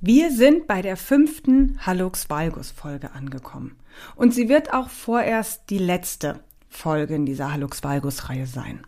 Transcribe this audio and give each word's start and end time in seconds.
Wir 0.00 0.30
sind 0.30 0.68
bei 0.68 0.80
der 0.80 0.96
fünften 0.96 1.76
Hallux 1.84 2.30
Valgus 2.30 2.70
Folge 2.70 3.10
angekommen. 3.14 3.76
Und 4.14 4.32
sie 4.32 4.48
wird 4.48 4.72
auch 4.72 4.90
vorerst 4.90 5.70
die 5.70 5.78
letzte 5.78 6.38
Folge 6.68 7.16
in 7.16 7.26
dieser 7.26 7.52
Hallux 7.52 7.82
Valgus 7.82 8.28
Reihe 8.28 8.46
sein. 8.46 8.86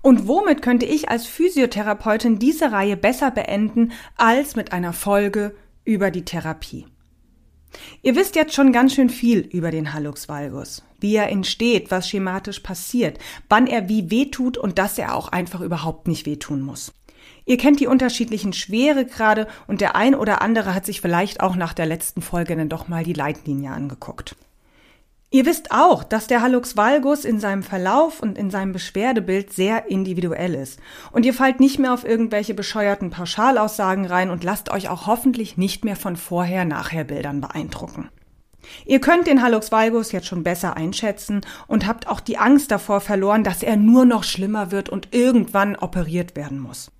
Und 0.00 0.26
womit 0.26 0.60
könnte 0.60 0.86
ich 0.86 1.08
als 1.08 1.26
Physiotherapeutin 1.26 2.40
diese 2.40 2.72
Reihe 2.72 2.96
besser 2.96 3.30
beenden 3.30 3.92
als 4.16 4.56
mit 4.56 4.72
einer 4.72 4.92
Folge 4.92 5.54
über 5.84 6.10
die 6.10 6.24
Therapie? 6.24 6.86
Ihr 8.02 8.16
wisst 8.16 8.34
jetzt 8.34 8.54
schon 8.54 8.72
ganz 8.72 8.94
schön 8.94 9.08
viel 9.08 9.38
über 9.38 9.70
den 9.70 9.92
Hallux 9.92 10.28
Valgus, 10.28 10.82
wie 10.98 11.14
er 11.14 11.30
entsteht, 11.30 11.92
was 11.92 12.08
schematisch 12.08 12.58
passiert, 12.58 13.20
wann 13.48 13.68
er 13.68 13.88
wie 13.88 14.10
wehtut 14.10 14.58
und 14.58 14.78
dass 14.80 14.98
er 14.98 15.14
auch 15.14 15.28
einfach 15.28 15.60
überhaupt 15.60 16.08
nicht 16.08 16.26
wehtun 16.26 16.60
muss. 16.60 16.92
Ihr 17.44 17.56
kennt 17.56 17.80
die 17.80 17.86
unterschiedlichen 17.86 18.52
Schweregrade 18.52 19.48
und 19.66 19.80
der 19.80 19.96
ein 19.96 20.14
oder 20.14 20.42
andere 20.42 20.74
hat 20.74 20.86
sich 20.86 21.00
vielleicht 21.00 21.40
auch 21.40 21.56
nach 21.56 21.72
der 21.72 21.86
letzten 21.86 22.22
Folge 22.22 22.56
dann 22.56 22.68
doch 22.68 22.88
mal 22.88 23.04
die 23.04 23.12
Leitlinie 23.12 23.70
angeguckt. 23.70 24.36
Ihr 25.34 25.46
wisst 25.46 25.72
auch, 25.72 26.04
dass 26.04 26.26
der 26.26 26.42
Hallux 26.42 26.76
valgus 26.76 27.24
in 27.24 27.40
seinem 27.40 27.62
Verlauf 27.62 28.20
und 28.20 28.36
in 28.36 28.50
seinem 28.50 28.72
Beschwerdebild 28.72 29.50
sehr 29.50 29.90
individuell 29.90 30.54
ist. 30.54 30.78
Und 31.10 31.24
ihr 31.24 31.32
fallt 31.32 31.58
nicht 31.58 31.78
mehr 31.78 31.94
auf 31.94 32.04
irgendwelche 32.04 32.52
bescheuerten 32.52 33.08
Pauschalaussagen 33.08 34.04
rein 34.04 34.28
und 34.28 34.44
lasst 34.44 34.70
euch 34.70 34.90
auch 34.90 35.06
hoffentlich 35.06 35.56
nicht 35.56 35.86
mehr 35.86 35.96
von 35.96 36.16
Vorher-Nachher-Bildern 36.16 37.40
beeindrucken. 37.40 38.10
Ihr 38.84 39.00
könnt 39.00 39.26
den 39.26 39.42
Hallux 39.42 39.72
valgus 39.72 40.12
jetzt 40.12 40.26
schon 40.26 40.44
besser 40.44 40.76
einschätzen 40.76 41.40
und 41.66 41.86
habt 41.86 42.08
auch 42.08 42.20
die 42.20 42.36
Angst 42.36 42.70
davor 42.70 43.00
verloren, 43.00 43.42
dass 43.42 43.62
er 43.62 43.76
nur 43.76 44.04
noch 44.04 44.24
schlimmer 44.24 44.70
wird 44.70 44.90
und 44.90 45.08
irgendwann 45.14 45.76
operiert 45.76 46.36
werden 46.36 46.60
muss. 46.60 46.90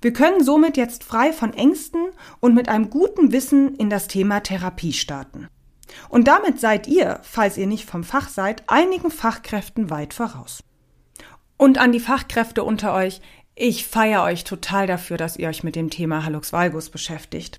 Wir 0.00 0.12
können 0.12 0.44
somit 0.44 0.76
jetzt 0.76 1.04
frei 1.04 1.32
von 1.32 1.52
Ängsten 1.52 2.06
und 2.40 2.54
mit 2.54 2.68
einem 2.68 2.90
guten 2.90 3.32
Wissen 3.32 3.74
in 3.76 3.90
das 3.90 4.08
Thema 4.08 4.40
Therapie 4.40 4.92
starten. 4.92 5.48
Und 6.08 6.28
damit 6.28 6.60
seid 6.60 6.86
ihr, 6.86 7.20
falls 7.22 7.56
ihr 7.56 7.66
nicht 7.66 7.88
vom 7.88 8.04
Fach 8.04 8.28
seid, 8.28 8.64
einigen 8.68 9.10
Fachkräften 9.10 9.90
weit 9.90 10.14
voraus. 10.14 10.62
Und 11.56 11.78
an 11.78 11.92
die 11.92 12.00
Fachkräfte 12.00 12.64
unter 12.64 12.94
euch, 12.94 13.20
ich 13.54 13.86
feiere 13.86 14.22
euch 14.22 14.44
total 14.44 14.86
dafür, 14.86 15.16
dass 15.16 15.36
ihr 15.36 15.48
euch 15.48 15.64
mit 15.64 15.76
dem 15.76 15.88
Thema 15.88 16.24
Hallux 16.24 16.52
valgus 16.52 16.90
beschäftigt. 16.90 17.58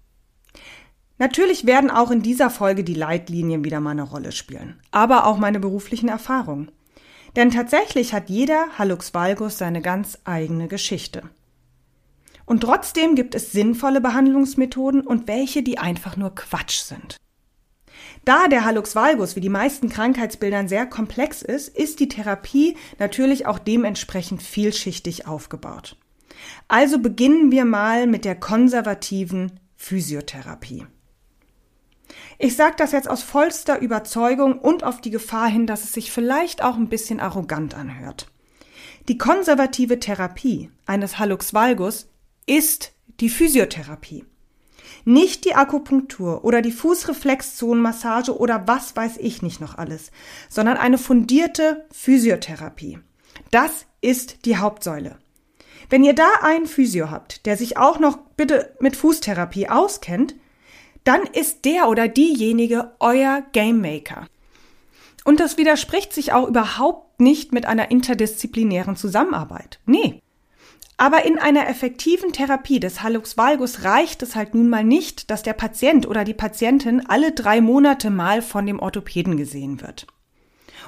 Natürlich 1.18 1.66
werden 1.66 1.90
auch 1.90 2.12
in 2.12 2.22
dieser 2.22 2.52
Folge 2.52 2.84
die 2.84 2.94
Leitlinien 2.94 3.64
wieder 3.64 3.80
mal 3.80 3.92
eine 3.92 4.04
Rolle 4.04 4.32
spielen, 4.32 4.80
aber 4.92 5.26
auch 5.26 5.38
meine 5.38 5.60
beruflichen 5.60 6.10
Erfahrungen. 6.10 6.70
Denn 7.36 7.50
tatsächlich 7.50 8.14
hat 8.14 8.30
jeder 8.30 8.68
Hallux 8.78 9.14
valgus 9.16 9.58
seine 9.58 9.82
ganz 9.82 10.20
eigene 10.24 10.68
Geschichte. 10.68 11.24
Und 12.48 12.62
trotzdem 12.62 13.16
gibt 13.16 13.36
es 13.36 13.52
sinnvolle 13.52 14.00
Behandlungsmethoden 14.00 15.02
und 15.02 15.28
welche, 15.28 15.62
die 15.62 15.78
einfach 15.78 16.16
nur 16.16 16.34
Quatsch 16.34 16.80
sind. 16.80 17.18
Da 18.24 18.48
der 18.48 18.64
Hallux 18.64 18.96
valgus 18.96 19.36
wie 19.36 19.42
die 19.42 19.50
meisten 19.50 19.90
Krankheitsbildern 19.90 20.70
sehr 20.70 20.86
komplex 20.86 21.42
ist, 21.42 21.68
ist 21.68 22.00
die 22.00 22.08
Therapie 22.08 22.78
natürlich 23.00 23.46
auch 23.46 23.60
dementsprechend 23.60 24.42
vielschichtig 24.42 25.28
aufgebaut. 25.28 25.98
Also 26.70 27.00
beginnen 27.00 27.52
wir 27.52 27.66
mal 27.66 28.08
mit 28.08 28.24
der 28.24 28.36
konservativen 28.36 29.60
Physiotherapie. 29.76 30.88
Ich 32.40 32.56
sage 32.56 32.76
das 32.78 32.94
jetzt 32.94 33.10
aus 33.10 33.24
vollster 33.24 33.80
Überzeugung 33.80 34.58
und 34.58 34.86
auf 34.86 35.02
die 35.02 35.12
Gefahr 35.12 35.50
hin, 35.50 35.68
dass 35.68 35.84
es 35.84 35.92
sich 35.92 36.14
vielleicht 36.14 36.64
auch 36.64 36.78
ein 36.78 36.88
bisschen 36.88 37.20
arrogant 37.20 37.76
anhört. 37.76 38.28
Die 39.10 39.18
konservative 39.18 40.00
Therapie 40.00 40.70
eines 40.86 41.20
Hallux 41.20 41.54
valgus 41.54 42.08
ist 42.48 42.94
die 43.20 43.30
Physiotherapie. 43.30 44.26
Nicht 45.06 45.46
die 45.46 45.56
Akupunktur 45.56 46.44
oder 46.44 46.62
die 46.62 46.72
Fußreflexzonenmassage 46.72 48.38
oder 48.38 48.68
was 48.68 48.96
weiß 48.96 49.18
ich 49.18 49.42
nicht 49.42 49.62
noch 49.62 49.78
alles, 49.78 50.12
sondern 50.50 50.78
eine 50.78 50.98
fundierte 50.98 51.86
Physiotherapie. 51.92 53.00
Das 53.52 53.86
ist 54.02 54.46
die 54.46 54.58
Hauptsäule. 54.58 55.18
Wenn 55.90 56.04
ihr 56.04 56.14
da 56.14 56.28
einen 56.42 56.66
Physio 56.66 57.12
habt, 57.12 57.46
der 57.46 57.56
sich 57.56 57.78
auch 57.78 58.00
noch 58.00 58.18
bitte 58.36 58.76
mit 58.80 58.96
Fußtherapie 58.96 59.70
auskennt, 59.70 60.36
dann 61.04 61.22
ist 61.24 61.64
der 61.64 61.88
oder 61.88 62.10
diejenige 62.10 62.92
euer 63.00 63.44
Game 63.54 63.80
Maker. 63.80 64.28
Und 65.24 65.40
das 65.40 65.58
widerspricht 65.58 66.14
sich 66.14 66.34
auch 66.34 66.48
überhaupt 66.48 67.22
nicht 67.22 67.54
mit 67.54 67.66
einer 67.66 67.92
interdisziplinären 67.92 68.96
Zusammenarbeit. 68.96 69.80
Nee. 69.86 70.22
Aber 70.98 71.26
in 71.26 71.38
einer 71.38 71.70
effektiven 71.70 72.34
Therapie 72.34 72.80
des 72.80 73.04
Hallux 73.04 73.38
valgus 73.38 73.84
reicht 73.84 74.24
es 74.24 74.36
halt 74.36 74.56
nun 74.56 74.68
mal 74.68 74.84
nicht, 74.84 75.30
dass 75.30 75.44
der 75.44 75.54
Patient 75.54 76.08
oder 76.08 76.24
die 76.24 76.34
Patientin 76.34 77.06
alle 77.08 77.34
drei 77.34 77.62
Monate 77.62 78.10
mal 78.10 78.42
von 78.42 78.66
dem 78.66 78.80
Orthopäden 78.80 79.38
gesehen 79.38 79.80
wird. 79.82 80.08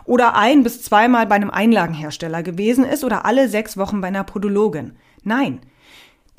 Oder 0.05 0.35
ein 0.35 0.63
bis 0.63 0.81
zweimal 0.81 1.27
bei 1.27 1.35
einem 1.35 1.51
Einlagenhersteller 1.51 2.41
gewesen 2.41 2.85
ist 2.85 3.03
oder 3.03 3.25
alle 3.25 3.47
sechs 3.49 3.77
Wochen 3.77 4.01
bei 4.01 4.07
einer 4.07 4.23
Podologin. 4.23 4.93
Nein. 5.23 5.59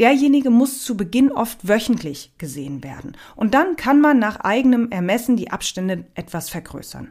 Derjenige 0.01 0.51
muss 0.51 0.83
zu 0.83 0.97
Beginn 0.97 1.31
oft 1.31 1.69
wöchentlich 1.69 2.33
gesehen 2.39 2.83
werden. 2.83 3.17
Und 3.37 3.55
dann 3.55 3.77
kann 3.77 4.01
man 4.01 4.19
nach 4.19 4.41
eigenem 4.41 4.91
Ermessen 4.91 5.37
die 5.37 5.51
Abstände 5.51 6.07
etwas 6.15 6.49
vergrößern. 6.49 7.11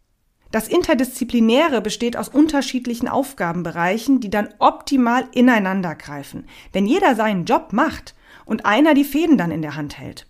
Das 0.51 0.67
Interdisziplinäre 0.67 1.79
besteht 1.79 2.17
aus 2.17 2.29
unterschiedlichen 2.29 3.07
Aufgabenbereichen, 3.07 4.19
die 4.19 4.31
dann 4.31 4.49
optimal 4.57 5.27
ineinander 5.31 5.93
greifen, 5.93 6.45
wenn 6.73 6.87
jeder 6.87 7.15
seinen 7.15 7.45
Job 7.45 7.71
macht 7.71 8.15
und 8.45 8.65
einer 8.65 8.95
die 8.95 9.03
Fäden 9.03 9.37
dann 9.37 9.51
in 9.51 9.61
der 9.61 9.75
Hand 9.75 9.99
hält. 9.99 10.25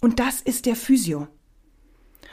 Und 0.00 0.20
das 0.20 0.40
ist 0.40 0.64
der 0.64 0.76
Physio. 0.76 1.28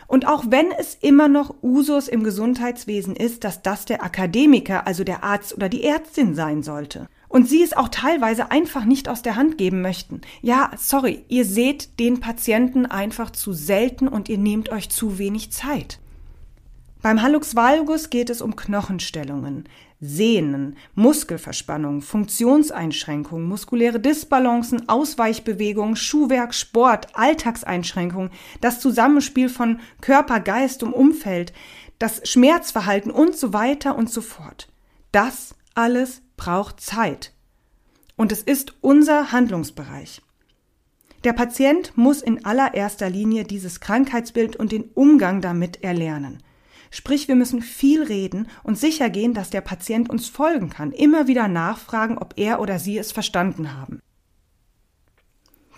Und 0.08 0.28
auch 0.28 0.46
wenn 0.48 0.72
es 0.72 0.96
immer 1.02 1.28
noch 1.28 1.56
Usus 1.64 2.08
im 2.08 2.24
Gesundheitswesen 2.24 3.16
ist, 3.16 3.44
dass 3.44 3.64
das 3.64 3.86
der 3.86 4.04
Akademiker, 4.04 4.86
also 4.86 5.04
der 5.04 5.24
Arzt 5.24 5.56
oder 5.56 5.68
die 5.68 5.84
Ärztin 5.84 6.36
sein 6.36 6.62
sollte. 6.64 7.10
Und 7.28 7.50
sie 7.50 7.64
es 7.64 7.74
auch 7.74 7.90
teilweise 7.90 8.52
einfach 8.52 8.86
nicht 8.86 9.10
aus 9.10 9.24
der 9.24 9.36
Hand 9.36 9.58
geben 9.58 9.82
möchten. 9.82 10.22
Ja, 10.42 10.72
sorry, 10.78 11.26
ihr 11.28 11.44
seht 11.44 12.00
den 12.00 12.20
Patienten 12.20 12.86
einfach 12.86 13.32
zu 13.32 13.52
selten 13.52 14.08
und 14.08 14.30
ihr 14.30 14.38
nehmt 14.38 14.70
euch 14.70 14.90
zu 14.90 15.18
wenig 15.18 15.52
Zeit. 15.52 16.00
Beim 17.06 17.22
Hallux 17.22 17.56
valgus 17.56 18.10
geht 18.10 18.32
es 18.32 18.42
um 18.42 18.56
Knochenstellungen, 18.56 19.70
Sehnen, 20.00 20.76
Muskelverspannungen, 20.96 22.02
Funktionseinschränkungen, 22.02 23.48
muskuläre 23.48 24.00
Disbalancen, 24.00 24.90
Ausweichbewegungen, 24.90 25.98
Schuhwerk, 25.98 26.56
Sport, 26.56 27.10
Alltagseinschränkungen, 27.16 28.32
das 28.60 28.80
Zusammenspiel 28.80 29.50
von 29.50 29.82
Körper, 30.02 30.40
Geist 30.40 30.82
und 30.82 30.94
Umfeld, 30.94 31.54
das 32.00 32.28
Schmerzverhalten 32.28 33.12
und 33.12 33.38
so 33.38 33.54
weiter 33.54 33.96
und 33.96 34.10
so 34.10 34.22
fort. 34.22 34.68
Das 35.12 35.54
alles 35.76 36.24
braucht 36.38 36.82
Zeit. 36.82 37.34
Und 38.16 38.32
es 38.32 38.42
ist 38.42 38.74
unser 38.82 39.32
Handlungsbereich. 39.32 40.24
Der 41.24 41.34
Patient 41.34 41.96
muss 41.96 42.24
in 42.24 42.46
allererster 42.46 43.12
Linie 43.12 43.44
dieses 43.44 43.80
Krankheitsbild 43.80 44.56
und 44.56 44.72
den 44.72 44.86
Umgang 44.96 45.42
damit 45.42 45.84
erlernen. 45.84 46.42
Sprich, 46.96 47.28
wir 47.28 47.36
müssen 47.36 47.62
viel 47.62 48.04
reden 48.04 48.48
und 48.64 48.80
sicher 48.80 49.10
gehen, 49.10 49.34
dass 49.34 49.50
der 49.50 49.60
Patient 49.60 50.10
uns 50.10 50.30
folgen 50.30 50.70
kann, 50.70 50.94
immer 50.94 51.28
wieder 51.28 51.50
nachfragen, 51.50 52.18
ob 52.18 52.36
er 52.38 52.62
oder 52.62 52.80
sie 52.80 52.98
es 52.98 53.12
verstanden 53.12 53.74
haben. 53.74 54.00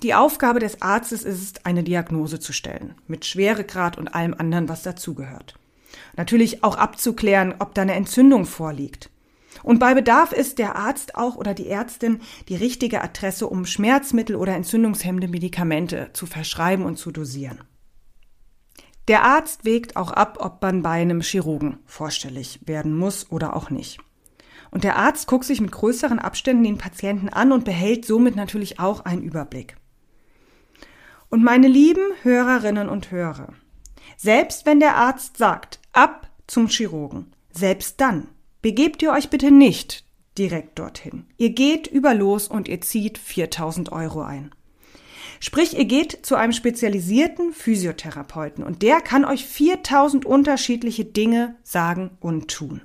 Die 0.03 0.13
Aufgabe 0.13 0.59
des 0.59 0.83
Arztes 0.83 1.23
ist 1.23 1.41
es, 1.41 1.65
eine 1.65 1.83
Diagnose 1.83 2.39
zu 2.39 2.53
stellen, 2.53 2.93
mit 3.07 3.25
Schweregrad 3.25 3.97
und 3.97 4.09
allem 4.09 4.35
anderen, 4.35 4.69
was 4.69 4.83
dazugehört. 4.83 5.55
Natürlich 6.15 6.63
auch 6.63 6.77
abzuklären, 6.77 7.55
ob 7.57 7.73
da 7.73 7.81
eine 7.81 7.95
Entzündung 7.95 8.45
vorliegt. 8.45 9.09
Und 9.63 9.79
bei 9.79 9.95
Bedarf 9.95 10.33
ist 10.33 10.59
der 10.59 10.75
Arzt 10.75 11.15
auch 11.15 11.35
oder 11.35 11.55
die 11.55 11.67
Ärztin 11.67 12.19
die 12.47 12.55
richtige 12.55 13.01
Adresse, 13.01 13.47
um 13.47 13.65
Schmerzmittel 13.65 14.35
oder 14.35 14.53
entzündungshemmende 14.53 15.29
Medikamente 15.29 16.11
zu 16.13 16.27
verschreiben 16.27 16.85
und 16.85 16.97
zu 16.97 17.09
dosieren. 17.09 17.61
Der 19.07 19.23
Arzt 19.23 19.63
wägt 19.63 19.95
auch 19.95 20.11
ab, 20.11 20.37
ob 20.41 20.61
man 20.61 20.81
bei 20.81 20.91
einem 20.91 21.21
Chirurgen 21.21 21.77
vorstellig 21.85 22.59
werden 22.65 22.95
muss 22.95 23.31
oder 23.31 23.55
auch 23.55 23.69
nicht. 23.69 23.99
Und 24.69 24.83
der 24.83 24.97
Arzt 24.97 25.27
guckt 25.27 25.45
sich 25.45 25.61
mit 25.61 25.71
größeren 25.71 26.19
Abständen 26.19 26.65
den 26.65 26.77
Patienten 26.77 27.29
an 27.29 27.53
und 27.53 27.63
behält 27.63 28.05
somit 28.05 28.35
natürlich 28.35 28.79
auch 28.79 29.05
einen 29.05 29.23
Überblick. 29.23 29.77
Und 31.29 31.43
meine 31.43 31.67
lieben 31.67 32.03
Hörerinnen 32.23 32.89
und 32.89 33.11
Hörer, 33.11 33.53
selbst 34.17 34.65
wenn 34.65 34.79
der 34.79 34.95
Arzt 34.95 35.37
sagt, 35.37 35.79
ab 35.93 36.29
zum 36.47 36.67
Chirurgen, 36.67 37.33
selbst 37.51 38.01
dann 38.01 38.27
begebt 38.61 39.01
ihr 39.01 39.11
euch 39.11 39.29
bitte 39.29 39.51
nicht 39.51 40.05
direkt 40.37 40.79
dorthin. 40.79 41.25
Ihr 41.37 41.51
geht 41.51 41.87
über 41.87 42.13
los 42.13 42.47
und 42.47 42.67
ihr 42.67 42.81
zieht 42.81 43.17
4000 43.17 43.91
Euro 43.91 44.21
ein. 44.21 44.51
Sprich, 45.39 45.77
ihr 45.77 45.85
geht 45.85 46.25
zu 46.25 46.35
einem 46.35 46.53
spezialisierten 46.53 47.53
Physiotherapeuten 47.53 48.63
und 48.63 48.81
der 48.81 49.01
kann 49.01 49.25
euch 49.25 49.45
4000 49.45 50.25
unterschiedliche 50.25 51.05
Dinge 51.05 51.55
sagen 51.63 52.11
und 52.19 52.49
tun. 52.49 52.81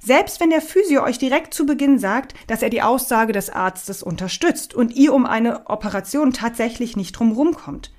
Selbst 0.00 0.40
wenn 0.40 0.50
der 0.50 0.60
Physio 0.60 1.02
euch 1.02 1.18
direkt 1.18 1.54
zu 1.54 1.66
Beginn 1.66 1.98
sagt, 1.98 2.34
dass 2.46 2.62
er 2.62 2.70
die 2.70 2.82
Aussage 2.82 3.32
des 3.32 3.50
Arztes 3.50 4.02
unterstützt 4.02 4.74
und 4.74 4.94
ihr 4.94 5.12
um 5.14 5.26
eine 5.26 5.68
Operation 5.68 6.32
tatsächlich 6.32 6.96
nicht 6.96 7.12
drumherum 7.12 7.54
kommt, 7.54 7.92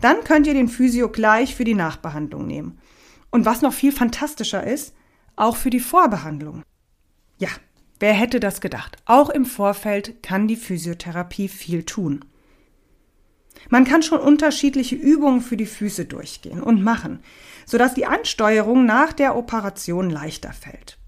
dann 0.00 0.22
könnt 0.24 0.46
ihr 0.46 0.54
den 0.54 0.68
Physio 0.68 1.08
gleich 1.08 1.54
für 1.54 1.64
die 1.64 1.74
Nachbehandlung 1.74 2.46
nehmen. 2.46 2.78
Und 3.30 3.44
was 3.44 3.62
noch 3.62 3.72
viel 3.72 3.92
fantastischer 3.92 4.64
ist, 4.64 4.94
auch 5.36 5.56
für 5.56 5.70
die 5.70 5.80
Vorbehandlung. 5.80 6.62
Ja, 7.38 7.48
wer 8.00 8.12
hätte 8.12 8.40
das 8.40 8.60
gedacht? 8.60 8.96
Auch 9.04 9.28
im 9.28 9.44
Vorfeld 9.44 10.22
kann 10.22 10.48
die 10.48 10.56
Physiotherapie 10.56 11.48
viel 11.48 11.84
tun. 11.84 12.24
Man 13.68 13.84
kann 13.84 14.02
schon 14.02 14.20
unterschiedliche 14.20 14.96
Übungen 14.96 15.40
für 15.40 15.56
die 15.56 15.66
Füße 15.66 16.04
durchgehen 16.04 16.62
und 16.62 16.82
machen, 16.82 17.20
sodass 17.66 17.94
die 17.94 18.06
Ansteuerung 18.06 18.86
nach 18.86 19.12
der 19.12 19.36
Operation 19.36 20.10
leichter 20.10 20.52
fällt. 20.52 20.98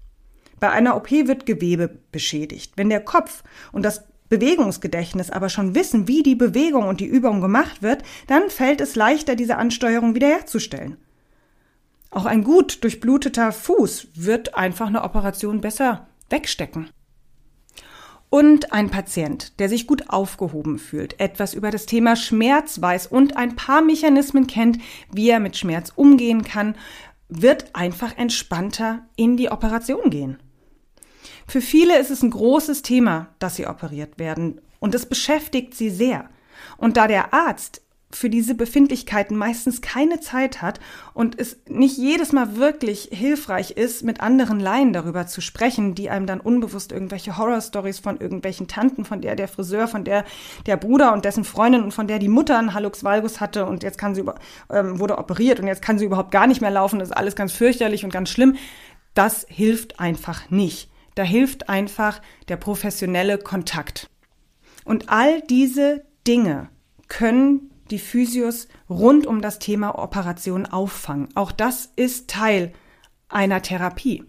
Bei 0.59 0.69
einer 0.69 0.95
OP 0.95 1.09
wird 1.09 1.45
Gewebe 1.45 1.89
beschädigt. 2.11 2.73
Wenn 2.75 2.89
der 2.89 3.03
Kopf 3.03 3.43
und 3.71 3.83
das 3.83 4.03
Bewegungsgedächtnis 4.29 5.29
aber 5.29 5.49
schon 5.49 5.75
wissen, 5.75 6.07
wie 6.07 6.23
die 6.23 6.35
Bewegung 6.35 6.87
und 6.87 6.99
die 6.99 7.07
Übung 7.07 7.41
gemacht 7.41 7.81
wird, 7.81 8.03
dann 8.27 8.49
fällt 8.49 8.79
es 8.79 8.95
leichter, 8.95 9.35
diese 9.35 9.57
Ansteuerung 9.57 10.15
wiederherzustellen. 10.15 10.97
Auch 12.11 12.25
ein 12.25 12.43
gut 12.43 12.83
durchbluteter 12.83 13.51
Fuß 13.51 14.09
wird 14.15 14.55
einfach 14.55 14.87
eine 14.87 15.03
Operation 15.03 15.61
besser 15.61 16.07
wegstecken. 16.29 16.89
Und 18.33 18.71
ein 18.71 18.89
Patient, 18.89 19.59
der 19.59 19.67
sich 19.67 19.87
gut 19.87 20.09
aufgehoben 20.09 20.79
fühlt, 20.79 21.19
etwas 21.19 21.53
über 21.53 21.69
das 21.69 21.85
Thema 21.85 22.15
Schmerz 22.15 22.79
weiß 22.79 23.07
und 23.07 23.35
ein 23.35 23.57
paar 23.57 23.81
Mechanismen 23.81 24.47
kennt, 24.47 24.77
wie 25.11 25.29
er 25.29 25.41
mit 25.41 25.57
Schmerz 25.57 25.91
umgehen 25.97 26.45
kann, 26.45 26.75
wird 27.27 27.75
einfach 27.75 28.17
entspannter 28.17 29.05
in 29.17 29.35
die 29.35 29.51
Operation 29.51 30.09
gehen. 30.09 30.39
Für 31.45 31.59
viele 31.59 31.99
ist 31.99 32.09
es 32.09 32.23
ein 32.23 32.29
großes 32.29 32.83
Thema, 32.83 33.27
dass 33.39 33.57
sie 33.57 33.67
operiert 33.67 34.17
werden 34.17 34.61
und 34.79 34.95
es 34.95 35.05
beschäftigt 35.05 35.75
sie 35.75 35.89
sehr. 35.89 36.29
Und 36.77 36.95
da 36.95 37.07
der 37.07 37.33
Arzt 37.33 37.80
für 38.13 38.29
diese 38.29 38.55
Befindlichkeiten 38.55 39.37
meistens 39.37 39.81
keine 39.81 40.19
Zeit 40.19 40.61
hat 40.61 40.79
und 41.13 41.39
es 41.39 41.57
nicht 41.67 41.97
jedes 41.97 42.31
Mal 42.31 42.55
wirklich 42.55 43.09
hilfreich 43.11 43.71
ist, 43.71 44.03
mit 44.03 44.21
anderen 44.21 44.59
Laien 44.59 44.93
darüber 44.93 45.27
zu 45.27 45.41
sprechen, 45.41 45.95
die 45.95 46.09
einem 46.09 46.27
dann 46.27 46.39
unbewusst 46.39 46.91
irgendwelche 46.91 47.37
Horrorstories 47.37 47.99
von 47.99 48.19
irgendwelchen 48.19 48.67
Tanten, 48.67 49.05
von 49.05 49.21
der 49.21 49.35
der 49.35 49.47
Friseur, 49.47 49.87
von 49.87 50.03
der 50.03 50.25
der 50.65 50.77
Bruder 50.77 51.13
und 51.13 51.25
dessen 51.25 51.43
Freundin 51.43 51.83
und 51.83 51.93
von 51.93 52.07
der 52.07 52.19
die 52.19 52.27
Mutter 52.27 52.57
einen 52.57 52.73
Hallux 52.73 53.03
valgus 53.03 53.39
hatte 53.39 53.65
und 53.65 53.83
jetzt 53.83 53.97
kann 53.97 54.15
sie 54.15 54.21
über, 54.21 54.35
ähm, 54.69 54.99
wurde 54.99 55.17
operiert 55.17 55.59
und 55.59 55.67
jetzt 55.67 55.81
kann 55.81 55.97
sie 55.97 56.05
überhaupt 56.05 56.31
gar 56.31 56.47
nicht 56.47 56.61
mehr 56.61 56.71
laufen, 56.71 56.99
das 56.99 57.09
ist 57.09 57.17
alles 57.17 57.35
ganz 57.35 57.51
fürchterlich 57.51 58.03
und 58.03 58.13
ganz 58.13 58.29
schlimm. 58.29 58.55
Das 59.13 59.45
hilft 59.49 59.99
einfach 59.99 60.49
nicht. 60.49 60.89
Da 61.15 61.23
hilft 61.23 61.67
einfach 61.67 62.21
der 62.47 62.57
professionelle 62.57 63.37
Kontakt. 63.37 64.09
Und 64.85 65.09
all 65.09 65.41
diese 65.41 66.05
Dinge 66.25 66.69
können 67.07 67.70
die 67.91 67.99
Physios 67.99 68.67
rund 68.89 69.27
um 69.27 69.41
das 69.41 69.59
Thema 69.59 69.97
Operation 69.99 70.65
auffangen. 70.65 71.29
Auch 71.35 71.51
das 71.51 71.91
ist 71.95 72.29
Teil 72.29 72.73
einer 73.29 73.61
Therapie. 73.61 74.23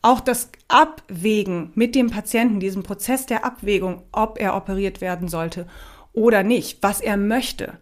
Auch 0.00 0.20
das 0.20 0.50
Abwägen 0.68 1.70
mit 1.74 1.94
dem 1.94 2.10
Patienten, 2.10 2.60
diesen 2.60 2.82
Prozess 2.82 3.26
der 3.26 3.44
Abwägung, 3.44 4.02
ob 4.10 4.40
er 4.40 4.56
operiert 4.56 5.00
werden 5.00 5.28
sollte 5.28 5.66
oder 6.12 6.42
nicht, 6.42 6.82
was 6.82 7.00
er 7.00 7.16
möchte, 7.16 7.78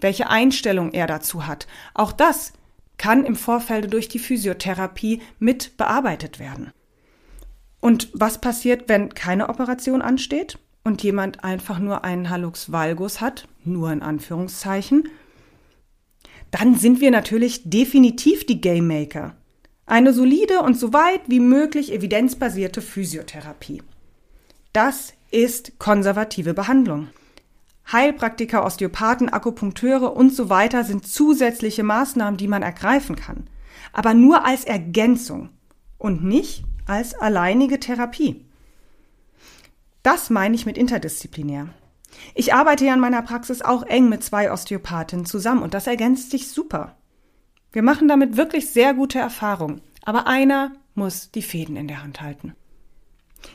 welche 0.00 0.28
Einstellung 0.28 0.92
er 0.92 1.06
dazu 1.06 1.46
hat, 1.46 1.66
auch 1.94 2.12
das 2.12 2.52
kann 2.98 3.24
im 3.24 3.36
Vorfeld 3.36 3.92
durch 3.92 4.08
die 4.08 4.18
Physiotherapie 4.18 5.22
mit 5.38 5.76
bearbeitet 5.76 6.38
werden. 6.38 6.72
Und 7.80 8.10
was 8.12 8.40
passiert, 8.40 8.88
wenn 8.88 9.14
keine 9.14 9.48
Operation 9.48 10.02
ansteht? 10.02 10.58
Und 10.84 11.02
jemand 11.02 11.44
einfach 11.44 11.78
nur 11.78 12.04
einen 12.04 12.30
Hallux 12.30 12.72
valgus 12.72 13.20
hat, 13.20 13.48
nur 13.64 13.92
in 13.92 14.02
Anführungszeichen, 14.02 15.08
dann 16.50 16.74
sind 16.74 17.00
wir 17.00 17.10
natürlich 17.10 17.62
definitiv 17.64 18.46
die 18.46 18.60
Game 18.60 18.86
Maker. 18.86 19.34
Eine 19.86 20.12
solide 20.12 20.60
und 20.60 20.78
so 20.78 20.92
weit 20.92 21.22
wie 21.26 21.40
möglich 21.40 21.92
evidenzbasierte 21.92 22.82
Physiotherapie. 22.82 23.82
Das 24.72 25.14
ist 25.30 25.78
konservative 25.78 26.54
Behandlung. 26.54 27.08
Heilpraktiker, 27.90 28.64
Osteopathen, 28.64 29.28
Akupunkteure 29.28 30.14
und 30.14 30.34
so 30.34 30.48
weiter 30.48 30.84
sind 30.84 31.06
zusätzliche 31.06 31.82
Maßnahmen, 31.82 32.36
die 32.36 32.48
man 32.48 32.62
ergreifen 32.62 33.16
kann. 33.16 33.48
Aber 33.92 34.14
nur 34.14 34.44
als 34.44 34.64
Ergänzung 34.64 35.50
und 35.98 36.24
nicht 36.24 36.64
als 36.86 37.14
alleinige 37.14 37.80
Therapie. 37.80 38.44
Das 40.02 40.30
meine 40.30 40.54
ich 40.54 40.66
mit 40.66 40.76
interdisziplinär. 40.78 41.68
Ich 42.34 42.54
arbeite 42.54 42.84
ja 42.84 42.94
in 42.94 43.00
meiner 43.00 43.22
Praxis 43.22 43.62
auch 43.62 43.84
eng 43.84 44.08
mit 44.08 44.22
zwei 44.22 44.52
Osteopathinnen 44.52 45.26
zusammen 45.26 45.62
und 45.62 45.74
das 45.74 45.86
ergänzt 45.86 46.30
sich 46.30 46.48
super. 46.48 46.96
Wir 47.72 47.82
machen 47.82 48.08
damit 48.08 48.36
wirklich 48.36 48.70
sehr 48.70 48.94
gute 48.94 49.18
Erfahrungen, 49.18 49.80
aber 50.04 50.26
einer 50.26 50.72
muss 50.94 51.30
die 51.30 51.42
Fäden 51.42 51.76
in 51.76 51.88
der 51.88 52.02
Hand 52.02 52.20
halten. 52.20 52.54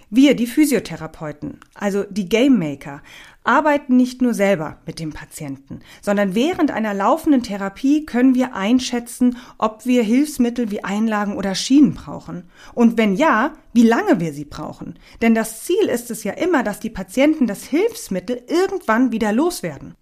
Wir, 0.10 0.36
die 0.36 0.48
Physiotherapeuten, 0.48 1.60
also 1.74 2.04
die 2.10 2.30
Game 2.30 2.58
Maker, 2.58 3.02
arbeiten 3.48 3.96
nicht 3.96 4.22
nur 4.22 4.34
selber 4.34 4.78
mit 4.86 5.00
dem 5.00 5.14
Patienten, 5.14 5.80
sondern 6.02 6.36
während 6.36 6.70
einer 6.70 6.94
laufenden 6.94 7.44
Therapie 7.44 8.06
können 8.06 8.36
wir 8.36 8.54
einschätzen, 8.54 9.38
ob 9.58 9.86
wir 9.86 10.04
Hilfsmittel 10.04 10.70
wie 10.70 10.84
Einlagen 10.84 11.36
oder 11.36 11.56
Schienen 11.56 11.94
brauchen. 11.94 12.50
Und 12.74 12.98
wenn 12.98 13.16
ja, 13.16 13.54
wie 13.74 13.84
lange 13.84 14.20
wir 14.20 14.34
sie 14.34 14.46
brauchen. 14.46 15.00
Denn 15.22 15.34
das 15.34 15.64
Ziel 15.64 15.88
ist 15.88 16.12
es 16.12 16.24
ja 16.24 16.34
immer, 16.34 16.64
dass 16.64 16.80
die 16.80 16.90
Patienten 16.90 17.48
das 17.48 17.64
Hilfsmittel 17.64 18.44
irgendwann 18.48 19.12
wieder 19.12 19.32
loswerden. 19.32 19.96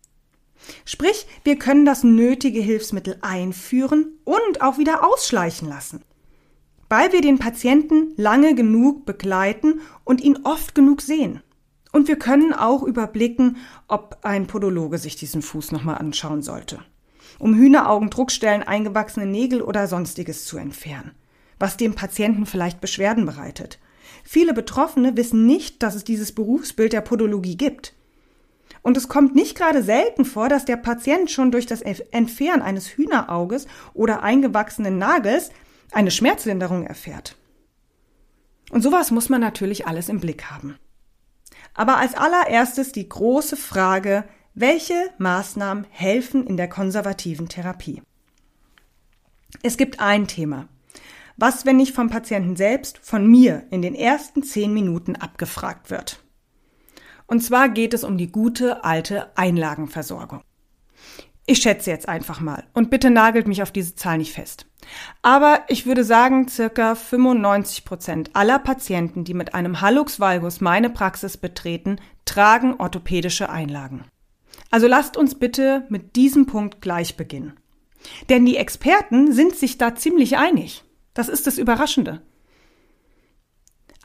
Sprich, 0.84 1.28
wir 1.44 1.60
können 1.60 1.86
das 1.86 2.04
nötige 2.04 2.60
Hilfsmittel 2.60 3.18
einführen 3.22 4.18
und 4.24 4.62
auch 4.62 4.80
wieder 4.80 5.08
ausschleichen 5.08 5.70
lassen 5.70 6.02
weil 6.90 7.12
wir 7.12 7.22
den 7.22 7.40
Patienten 7.40 8.14
lange 8.16 8.56
genug 8.56 9.06
begleiten 9.06 9.82
und 10.04 10.22
ihn 10.22 10.40
oft 10.44 10.76
genug 10.76 11.02
sehen. 11.02 11.42
Und 11.92 12.08
wir 12.08 12.18
können 12.18 12.54
auch 12.54 12.84
überblicken, 12.84 13.58
ob 13.88 14.20
ein 14.24 14.48
Podologe 14.48 14.98
sich 14.98 15.16
diesen 15.16 15.42
Fuß 15.42 15.72
nochmal 15.72 15.98
anschauen 15.98 16.42
sollte, 16.42 16.80
um 17.40 17.56
Hühneraugen, 17.56 18.10
Druckstellen, 18.10 18.64
eingewachsene 18.64 19.26
Nägel 19.26 19.62
oder 19.62 19.88
sonstiges 19.88 20.46
zu 20.46 20.58
entfernen, 20.58 21.12
was 21.58 21.78
dem 21.78 21.96
Patienten 21.96 22.46
vielleicht 22.46 22.82
Beschwerden 22.82 23.26
bereitet. 23.26 23.80
Viele 24.24 24.54
Betroffene 24.54 25.16
wissen 25.16 25.46
nicht, 25.46 25.84
dass 25.84 25.96
es 25.96 26.04
dieses 26.04 26.34
Berufsbild 26.34 26.92
der 26.92 27.02
Podologie 27.02 27.56
gibt. 27.56 27.94
Und 28.82 28.98
es 28.98 29.08
kommt 29.08 29.34
nicht 29.34 29.58
gerade 29.58 29.82
selten 29.82 30.26
vor, 30.26 30.50
dass 30.50 30.66
der 30.66 30.78
Patient 30.78 31.32
schon 31.32 31.52
durch 31.52 31.66
das 31.66 31.82
Entfernen 31.82 32.62
eines 32.62 32.90
Hühnerauges 32.90 33.68
oder 33.94 34.22
eingewachsenen 34.22 34.98
Nagels 34.98 35.50
eine 35.92 36.12
Schmerzlinderung 36.12 36.86
erfährt. 36.86 37.36
Und 38.72 38.82
sowas 38.82 39.12
muss 39.12 39.30
man 39.30 39.42
natürlich 39.42 39.88
alles 39.88 40.10
im 40.10 40.20
Blick 40.20 40.46
haben. 40.46 40.78
Aber 41.74 41.98
als 41.98 42.16
allererstes 42.16 42.92
die 42.92 43.08
große 43.08 43.58
Frage, 43.58 44.24
welche 44.54 44.96
Maßnahmen 45.18 45.86
helfen 45.90 46.48
in 46.48 46.58
der 46.58 46.70
konservativen 46.70 47.50
Therapie? 47.50 48.02
Es 49.62 49.78
gibt 49.78 50.00
ein 50.00 50.28
Thema. 50.28 50.68
Was, 51.38 51.66
wenn 51.66 51.76
nicht 51.76 51.94
vom 51.94 52.10
Patienten 52.10 52.56
selbst, 52.56 52.98
von 53.00 53.28
mir 53.28 53.68
in 53.70 53.82
den 53.82 53.94
ersten 53.94 54.44
zehn 54.44 54.74
Minuten 54.74 55.18
abgefragt 55.18 55.90
wird? 55.90 56.24
Und 57.28 57.42
zwar 57.42 57.70
geht 57.70 57.94
es 57.94 58.04
um 58.04 58.18
die 58.18 58.32
gute 58.32 58.86
alte 58.86 59.36
Einlagenversorgung. 59.36 60.42
Ich 61.48 61.60
schätze 61.60 61.92
jetzt 61.92 62.10
einfach 62.10 62.42
mal 62.42 62.64
und 62.74 62.90
bitte 62.90 63.12
nagelt 63.12 63.48
mich 63.48 63.62
auf 63.62 63.72
diese 63.72 63.96
Zahl 63.96 64.18
nicht 64.18 64.34
fest. 64.34 64.66
Aber 65.22 65.64
ich 65.68 65.86
würde 65.86 66.04
sagen, 66.04 66.48
circa 66.48 66.96
95 66.96 67.86
Prozent 67.86 68.30
aller 68.34 68.60
Patienten, 68.60 69.24
die 69.24 69.34
mit 69.34 69.54
einem 69.54 69.82
Hallux 69.82 70.20
valgus 70.20 70.62
meine 70.62 70.90
Praxis 70.90 71.38
betreten, 71.38 71.98
tragen 72.26 72.76
orthopädische 72.80 73.50
Einlagen. 73.50 74.06
Also 74.72 74.88
lasst 74.88 75.18
uns 75.18 75.36
bitte 75.36 75.86
mit 75.90 76.16
diesem 76.16 76.48
Punkt 76.48 76.82
gleich 76.82 77.16
beginnen. 77.16 77.54
Denn 78.30 78.46
die 78.46 78.58
Experten 78.58 79.32
sind 79.32 79.56
sich 79.56 79.78
da 79.78 79.96
ziemlich 79.96 80.38
einig. 80.38 80.84
Das 81.14 81.30
ist 81.30 81.48
das 81.48 81.58
Überraschende. 81.58 82.22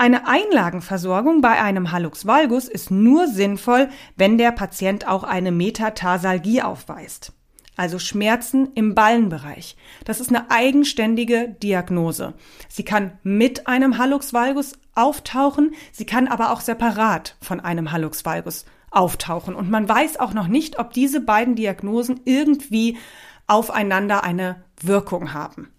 Eine 0.00 0.26
Einlagenversorgung 0.26 1.42
bei 1.42 1.60
einem 1.60 1.92
Hallux 1.92 2.24
valgus 2.24 2.68
ist 2.68 2.90
nur 2.90 3.26
sinnvoll, 3.26 3.90
wenn 4.16 4.38
der 4.38 4.50
Patient 4.50 5.06
auch 5.06 5.24
eine 5.24 5.52
Metatarsalgie 5.52 6.62
aufweist 6.62 7.34
also 7.76 7.98
Schmerzen 7.98 8.72
im 8.74 8.94
Ballenbereich. 8.94 9.74
Das 10.04 10.20
ist 10.20 10.28
eine 10.28 10.50
eigenständige 10.50 11.56
Diagnose. 11.62 12.34
Sie 12.68 12.84
kann 12.84 13.12
mit 13.22 13.68
einem 13.68 13.96
Hallux 13.96 14.34
valgus 14.34 14.74
auftauchen, 14.94 15.72
sie 15.90 16.04
kann 16.04 16.28
aber 16.28 16.52
auch 16.52 16.60
separat 16.60 17.36
von 17.40 17.58
einem 17.58 17.90
Hallux 17.90 18.24
valgus 18.26 18.66
auftauchen. 18.90 19.54
Und 19.54 19.70
man 19.70 19.88
weiß 19.88 20.20
auch 20.20 20.34
noch 20.34 20.46
nicht, 20.46 20.78
ob 20.78 20.92
diese 20.92 21.22
beiden 21.22 21.56
Diagnosen 21.56 22.20
irgendwie 22.24 22.98
aufeinander 23.46 24.24
eine 24.24 24.62
Wirkung 24.82 25.32
haben. 25.32 25.70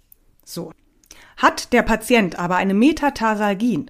So. 0.43 0.71
Hat 1.37 1.71
der 1.71 1.83
Patient 1.83 2.39
aber 2.39 2.55
eine 2.55 2.73
Metatarsalgie, 2.73 3.85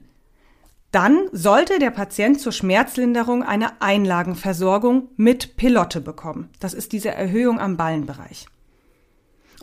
dann 0.91 1.29
sollte 1.31 1.79
der 1.79 1.91
Patient 1.91 2.39
zur 2.39 2.51
Schmerzlinderung 2.51 3.43
eine 3.43 3.81
Einlagenversorgung 3.81 5.10
mit 5.15 5.55
Pilotte 5.55 6.01
bekommen. 6.01 6.50
Das 6.60 6.74
ist 6.74 6.91
diese 6.91 7.10
Erhöhung 7.10 7.60
am 7.60 7.77
Ballenbereich. 7.77 8.45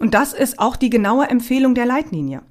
Und 0.00 0.14
das 0.14 0.32
ist 0.32 0.58
auch 0.58 0.76
die 0.76 0.90
genaue 0.90 1.28
Empfehlung 1.28 1.74
der 1.74 1.86
Leitlinie. 1.86 2.42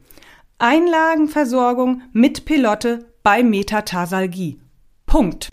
Einlagenversorgung 0.60 2.02
mit 2.14 2.46
Pilotte 2.46 3.06
bei 3.24 3.42
Metatarsalgie. 3.44 4.60
Punkt. 5.06 5.50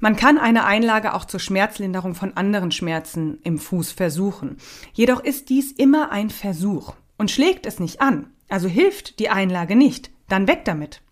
Man 0.00 0.16
kann 0.16 0.38
eine 0.38 0.64
Einlage 0.64 1.14
auch 1.14 1.24
zur 1.24 1.40
Schmerzlinderung 1.40 2.14
von 2.14 2.36
anderen 2.36 2.70
Schmerzen 2.70 3.40
im 3.42 3.58
Fuß 3.58 3.90
versuchen. 3.90 4.58
Jedoch 4.92 5.20
ist 5.20 5.48
dies 5.48 5.72
immer 5.72 6.12
ein 6.12 6.30
Versuch. 6.30 6.94
Und 7.16 7.32
schlägt 7.32 7.66
es 7.66 7.80
nicht 7.80 8.00
an, 8.00 8.30
also 8.48 8.68
hilft 8.68 9.18
die 9.18 9.28
Einlage 9.28 9.74
nicht, 9.74 10.12
dann 10.28 10.46
weg 10.46 10.64
damit. 10.64 11.02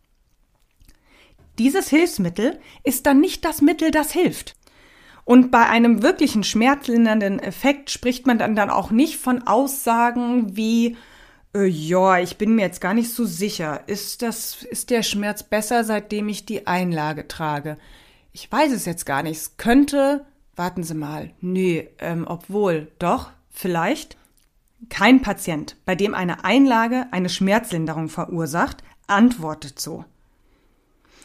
Dieses 1.59 1.89
Hilfsmittel 1.89 2.61
ist 2.85 3.07
dann 3.07 3.21
nicht 3.21 3.45
das 3.45 3.63
Mittel, 3.63 3.91
das 3.91 4.13
hilft. 4.13 4.57
Und 5.25 5.51
bei 5.51 5.67
einem 5.67 6.03
wirklichen 6.03 6.45
schmerzlindernden 6.45 7.41
Effekt 7.41 7.91
spricht 7.91 8.27
man 8.27 8.39
dann, 8.39 8.55
dann 8.55 8.71
auch 8.71 8.91
nicht 8.91 9.17
von 9.17 9.47
Aussagen 9.47 10.57
wie, 10.57 10.97
äh, 11.53 11.67
ja, 11.67 12.19
ich 12.19 12.37
bin 12.37 12.55
mir 12.55 12.63
jetzt 12.63 12.81
gar 12.81 12.95
nicht 12.95 13.13
so 13.13 13.25
sicher. 13.25 13.81
Ist 13.89 14.23
das, 14.23 14.63
ist 14.63 14.91
der 14.91 15.03
Schmerz 15.03 15.43
besser, 15.43 15.83
seitdem 15.83 16.29
ich 16.29 16.47
die 16.47 16.67
Einlage 16.67 17.27
trage? 17.27 17.77
Ich 18.33 18.51
weiß 18.53 18.73
es 18.73 18.85
jetzt 18.85 19.05
gar 19.05 19.25
nicht. 19.25 19.39
Es 19.39 19.57
könnte, 19.57 20.27
warten 20.55 20.85
Sie 20.85 20.95
mal, 20.95 21.33
nee, 21.41 21.89
ähm, 21.99 22.25
obwohl, 22.29 22.93
doch, 22.99 23.31
vielleicht. 23.51 24.17
Kein 24.91 25.23
Patient, 25.23 25.75
bei 25.87 25.97
dem 25.97 26.15
eine 26.15 26.45
Einlage 26.45 27.07
eine 27.11 27.31
Schmerzlinderung 27.31 28.11
verursacht, 28.11 28.85
antwortet 29.07 29.81
so. 29.81 30.05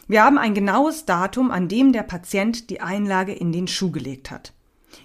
Wir 0.08 0.24
haben 0.24 0.38
ein 0.38 0.54
genaues 0.54 1.06
Datum, 1.06 1.50
an 1.50 1.68
dem 1.68 1.92
der 1.92 2.02
Patient 2.02 2.70
die 2.70 2.80
Einlage 2.80 3.32
in 3.32 3.52
den 3.52 3.68
Schuh 3.68 3.90
gelegt 3.90 4.30
hat. 4.30 4.52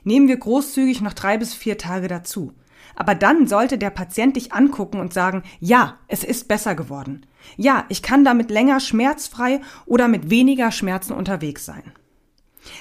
Nehmen 0.04 0.28
wir 0.28 0.38
großzügig 0.38 1.02
noch 1.02 1.14
drei 1.14 1.38
bis 1.38 1.54
vier 1.54 1.78
Tage 1.78 2.08
dazu. 2.08 2.54
Aber 2.96 3.14
dann 3.14 3.48
sollte 3.48 3.78
der 3.78 3.92
Patient 3.92 4.36
dich 4.36 4.54
angucken 4.54 5.00
und 5.00 5.14
sagen, 5.14 5.44
ja, 5.60 5.98
es 6.08 6.24
ist 6.24 6.48
besser 6.48 6.74
geworden. 6.74 7.26
Ja, 7.56 7.86
ich 7.90 8.02
kann 8.02 8.26
damit 8.26 8.50
länger 8.50 8.80
schmerzfrei 8.80 9.62
oder 9.86 10.08
mit 10.08 10.30
weniger 10.30 10.72
Schmerzen 10.72 11.14
unterwegs 11.14 11.64
sein. 11.64 11.94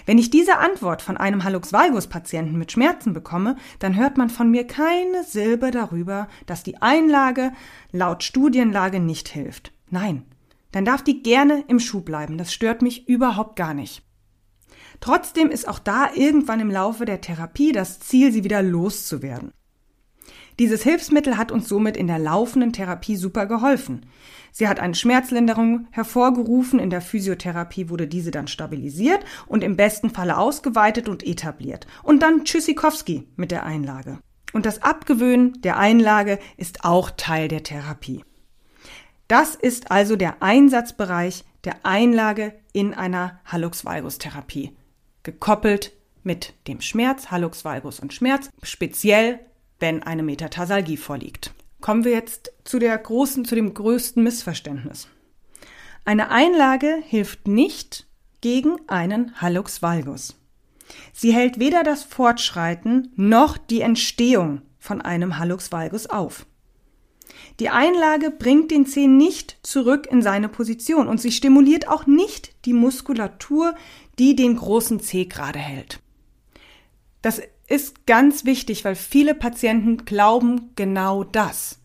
Wenn 0.04 0.18
ich 0.18 0.30
diese 0.30 0.58
Antwort 0.58 1.02
von 1.02 1.16
einem 1.16 1.44
Hallux 1.44 1.72
valgus 1.72 2.06
Patienten 2.08 2.58
mit 2.58 2.72
Schmerzen 2.72 3.12
bekomme, 3.12 3.56
dann 3.78 3.94
hört 3.94 4.16
man 4.16 4.30
von 4.30 4.50
mir 4.50 4.66
keine 4.66 5.22
Silbe 5.22 5.70
darüber, 5.70 6.28
dass 6.46 6.62
die 6.62 6.80
Einlage 6.82 7.52
laut 7.92 8.24
Studienlage 8.24 9.00
nicht 9.00 9.28
hilft. 9.28 9.72
Nein, 9.90 10.24
dann 10.72 10.84
darf 10.84 11.02
die 11.02 11.22
gerne 11.22 11.64
im 11.68 11.80
Schuh 11.80 12.00
bleiben. 12.00 12.38
Das 12.38 12.52
stört 12.52 12.82
mich 12.82 13.08
überhaupt 13.08 13.56
gar 13.56 13.74
nicht. 13.74 14.02
Trotzdem 15.00 15.50
ist 15.50 15.68
auch 15.68 15.78
da 15.78 16.10
irgendwann 16.14 16.60
im 16.60 16.70
Laufe 16.70 17.04
der 17.04 17.20
Therapie 17.20 17.72
das 17.72 18.00
Ziel, 18.00 18.32
sie 18.32 18.44
wieder 18.44 18.62
loszuwerden. 18.62 19.52
Dieses 20.58 20.82
Hilfsmittel 20.82 21.36
hat 21.36 21.52
uns 21.52 21.68
somit 21.68 21.98
in 21.98 22.06
der 22.06 22.18
laufenden 22.18 22.72
Therapie 22.72 23.16
super 23.16 23.44
geholfen. 23.44 24.06
Sie 24.52 24.68
hat 24.68 24.80
eine 24.80 24.94
Schmerzlinderung 24.94 25.86
hervorgerufen, 25.90 26.78
in 26.78 26.88
der 26.88 27.02
Physiotherapie 27.02 27.90
wurde 27.90 28.06
diese 28.06 28.30
dann 28.30 28.48
stabilisiert 28.48 29.22
und 29.46 29.62
im 29.62 29.76
besten 29.76 30.08
Falle 30.08 30.38
ausgeweitet 30.38 31.10
und 31.10 31.26
etabliert. 31.26 31.86
Und 32.02 32.22
dann 32.22 32.44
Tschüssikowski 32.44 33.28
mit 33.36 33.50
der 33.50 33.66
Einlage. 33.66 34.18
Und 34.54 34.64
das 34.64 34.82
Abgewöhnen 34.82 35.60
der 35.60 35.76
Einlage 35.76 36.38
ist 36.56 36.84
auch 36.84 37.10
Teil 37.10 37.48
der 37.48 37.62
Therapie. 37.62 38.24
Das 39.28 39.54
ist 39.54 39.90
also 39.90 40.16
der 40.16 40.42
Einsatzbereich 40.42 41.44
der 41.64 41.84
Einlage 41.84 42.54
in 42.72 42.94
einer 42.94 43.40
Hallux 43.44 43.84
valgus 43.84 44.18
Therapie, 44.18 44.76
gekoppelt 45.24 45.92
mit 46.22 46.54
dem 46.68 46.80
Schmerz, 46.80 47.30
Hallux 47.30 47.64
valgus 47.64 48.00
und 48.00 48.14
Schmerz, 48.14 48.50
speziell 48.62 49.40
wenn 49.80 50.02
eine 50.02 50.22
Metatarsalgie 50.22 50.96
vorliegt. 50.96 51.52
Kommen 51.80 52.04
wir 52.04 52.12
jetzt 52.12 52.52
zu 52.64 52.78
der 52.78 52.96
großen, 52.96 53.44
zu 53.44 53.54
dem 53.54 53.74
größten 53.74 54.22
Missverständnis. 54.22 55.08
Eine 56.04 56.30
Einlage 56.30 57.02
hilft 57.04 57.48
nicht 57.48 58.06
gegen 58.40 58.76
einen 58.86 59.40
Hallux 59.40 59.82
valgus. 59.82 60.36
Sie 61.12 61.32
hält 61.32 61.58
weder 61.58 61.82
das 61.82 62.04
Fortschreiten 62.04 63.12
noch 63.16 63.58
die 63.58 63.80
Entstehung 63.80 64.62
von 64.78 65.00
einem 65.00 65.38
Hallux 65.38 65.72
valgus 65.72 66.06
auf. 66.06 66.46
Die 67.58 67.70
Einlage 67.70 68.30
bringt 68.30 68.70
den 68.70 68.86
Zeh 68.86 69.06
nicht 69.06 69.58
zurück 69.62 70.06
in 70.10 70.20
seine 70.20 70.48
Position 70.48 71.08
und 71.08 71.20
sie 71.20 71.32
stimuliert 71.32 71.88
auch 71.88 72.06
nicht 72.06 72.52
die 72.66 72.74
Muskulatur, 72.74 73.74
die 74.18 74.36
den 74.36 74.56
großen 74.56 75.00
Zeh 75.00 75.24
gerade 75.24 75.58
hält. 75.58 76.00
Das 77.22 77.40
ist 77.66 78.06
ganz 78.06 78.44
wichtig, 78.44 78.84
weil 78.84 78.94
viele 78.94 79.34
Patienten 79.34 80.04
glauben 80.04 80.70
genau 80.76 81.24
das. 81.24 81.78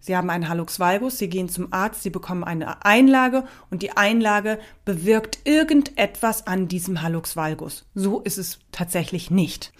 Sie 0.00 0.16
haben 0.16 0.30
einen 0.30 0.48
Hallux 0.48 0.78
valgus, 0.78 1.18
sie 1.18 1.28
gehen 1.28 1.48
zum 1.48 1.72
Arzt, 1.72 2.02
sie 2.02 2.10
bekommen 2.10 2.44
eine 2.44 2.84
Einlage 2.84 3.44
und 3.70 3.82
die 3.82 3.96
Einlage 3.96 4.60
bewirkt 4.84 5.40
irgendetwas 5.44 6.46
an 6.46 6.68
diesem 6.68 7.02
Hallux 7.02 7.36
valgus. 7.36 7.86
So 7.94 8.20
ist 8.20 8.38
es 8.38 8.60
tatsächlich 8.70 9.30
nicht. 9.30 9.72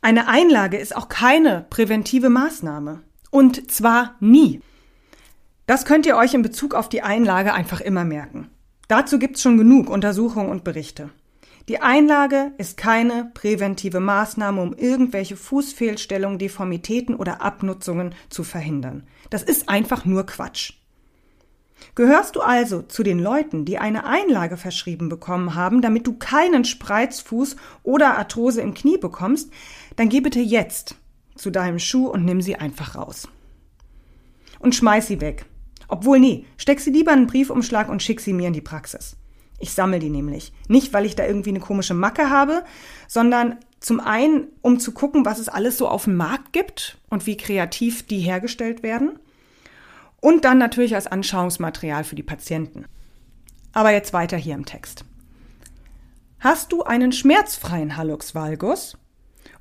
Eine 0.00 0.26
Einlage 0.26 0.78
ist 0.78 0.96
auch 0.96 1.08
keine 1.08 1.66
präventive 1.68 2.30
Maßnahme. 2.30 3.02
Und 3.30 3.70
zwar 3.70 4.16
nie. 4.20 4.60
Das 5.66 5.84
könnt 5.84 6.06
ihr 6.06 6.16
euch 6.16 6.34
in 6.34 6.42
Bezug 6.42 6.74
auf 6.74 6.88
die 6.88 7.02
Einlage 7.02 7.52
einfach 7.52 7.80
immer 7.80 8.04
merken. 8.04 8.48
Dazu 8.88 9.18
gibt's 9.18 9.42
schon 9.42 9.58
genug 9.58 9.90
Untersuchungen 9.90 10.48
und 10.48 10.64
Berichte. 10.64 11.10
Die 11.68 11.82
Einlage 11.82 12.52
ist 12.56 12.78
keine 12.78 13.30
präventive 13.34 14.00
Maßnahme, 14.00 14.62
um 14.62 14.72
irgendwelche 14.72 15.36
Fußfehlstellungen, 15.36 16.38
Deformitäten 16.38 17.14
oder 17.14 17.42
Abnutzungen 17.42 18.14
zu 18.30 18.42
verhindern. 18.44 19.06
Das 19.28 19.42
ist 19.42 19.68
einfach 19.68 20.06
nur 20.06 20.24
Quatsch. 20.24 20.72
Gehörst 21.94 22.36
du 22.36 22.40
also 22.40 22.80
zu 22.80 23.02
den 23.02 23.18
Leuten, 23.18 23.66
die 23.66 23.78
eine 23.78 24.04
Einlage 24.06 24.56
verschrieben 24.56 25.10
bekommen 25.10 25.54
haben, 25.54 25.82
damit 25.82 26.06
du 26.06 26.14
keinen 26.14 26.64
Spreizfuß 26.64 27.56
oder 27.82 28.16
Arthrose 28.16 28.62
im 28.62 28.72
Knie 28.72 28.96
bekommst, 28.96 29.52
dann 29.96 30.08
geh 30.08 30.20
bitte 30.20 30.40
jetzt 30.40 30.96
zu 31.38 31.50
deinem 31.50 31.78
Schuh 31.78 32.08
und 32.08 32.24
nimm 32.24 32.42
sie 32.42 32.56
einfach 32.56 32.96
raus. 32.96 33.28
Und 34.58 34.74
schmeiß 34.74 35.06
sie 35.06 35.20
weg. 35.20 35.46
Obwohl, 35.88 36.18
nee, 36.18 36.44
steck 36.56 36.80
sie 36.80 36.90
lieber 36.90 37.12
in 37.12 37.18
einen 37.18 37.26
Briefumschlag 37.26 37.88
und 37.88 38.02
schick 38.02 38.20
sie 38.20 38.32
mir 38.32 38.48
in 38.48 38.52
die 38.52 38.60
Praxis. 38.60 39.16
Ich 39.58 39.72
sammle 39.72 39.98
die 39.98 40.10
nämlich. 40.10 40.52
Nicht, 40.68 40.92
weil 40.92 41.04
ich 41.04 41.16
da 41.16 41.26
irgendwie 41.26 41.50
eine 41.50 41.60
komische 41.60 41.94
Macke 41.94 42.30
habe, 42.30 42.64
sondern 43.08 43.56
zum 43.80 44.00
einen, 44.00 44.48
um 44.60 44.78
zu 44.78 44.92
gucken, 44.92 45.24
was 45.24 45.38
es 45.38 45.48
alles 45.48 45.78
so 45.78 45.88
auf 45.88 46.04
dem 46.04 46.16
Markt 46.16 46.52
gibt 46.52 46.98
und 47.08 47.26
wie 47.26 47.36
kreativ 47.36 48.06
die 48.06 48.20
hergestellt 48.20 48.82
werden. 48.82 49.18
Und 50.20 50.44
dann 50.44 50.58
natürlich 50.58 50.94
als 50.94 51.06
Anschauungsmaterial 51.06 52.04
für 52.04 52.16
die 52.16 52.22
Patienten. 52.22 52.86
Aber 53.72 53.90
jetzt 53.90 54.12
weiter 54.12 54.36
hier 54.36 54.54
im 54.54 54.66
Text. 54.66 55.04
Hast 56.40 56.72
du 56.72 56.82
einen 56.82 57.12
schmerzfreien 57.12 57.96
Hallux 57.96 58.34
valgus 58.34 58.96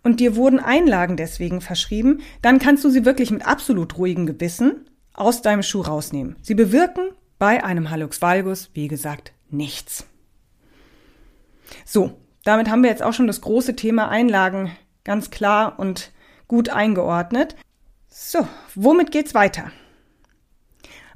und 0.08 0.22
dir 0.22 0.38
wurden 0.38 0.62
Einlagen 0.62 1.18
deswegen 1.18 1.60
verschrieben, 1.60 2.22
dann 2.42 2.60
kannst 2.60 2.86
du 2.86 2.90
sie 2.90 3.04
wirklich 3.04 3.30
mit 3.30 3.46
absolut 3.46 3.98
ruhigem 3.98 4.26
Gewissen 4.26 4.90
aus 5.14 5.42
deinem 5.42 5.64
Schuh 5.64 5.82
rausnehmen. 5.82 6.38
Sie 6.42 6.56
bewirken 6.56 7.10
bei 7.38 7.62
einem 7.62 7.90
Hallux 7.90 8.22
valgus, 8.22 8.70
wie 8.74 8.88
gesagt, 8.88 9.34
nichts. 9.50 10.06
So, 11.84 12.18
damit 12.46 12.70
haben 12.70 12.84
wir 12.84 12.90
jetzt 12.90 13.04
auch 13.04 13.12
schon 13.12 13.28
das 13.28 13.42
große 13.42 13.76
Thema 13.76 14.08
Einlagen 14.08 14.72
ganz 15.04 15.30
klar 15.30 15.78
und 15.78 16.14
gut 16.48 16.70
eingeordnet. 16.70 17.58
So, 18.08 18.48
womit 18.76 19.12
geht's 19.12 19.34
weiter? 19.34 19.72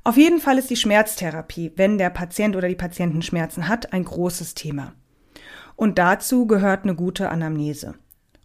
Auf 0.04 0.18
jeden 0.18 0.42
Fall 0.42 0.58
ist 0.58 0.70
die 0.70 0.76
Schmerztherapie, 0.76 1.72
wenn 1.78 1.98
der 1.98 2.10
Patient 2.10 2.58
oder 2.58 2.68
die 2.68 2.76
Patienten 2.76 3.22
Schmerzen 3.22 3.70
hat, 3.70 3.94
ein 3.94 4.04
großes 4.04 4.54
Thema. 4.54 4.96
Und 5.78 5.98
dazu 5.98 6.46
gehört 6.46 6.84
eine 6.84 6.96
gute 6.96 7.30
Anamnese. 7.30 7.96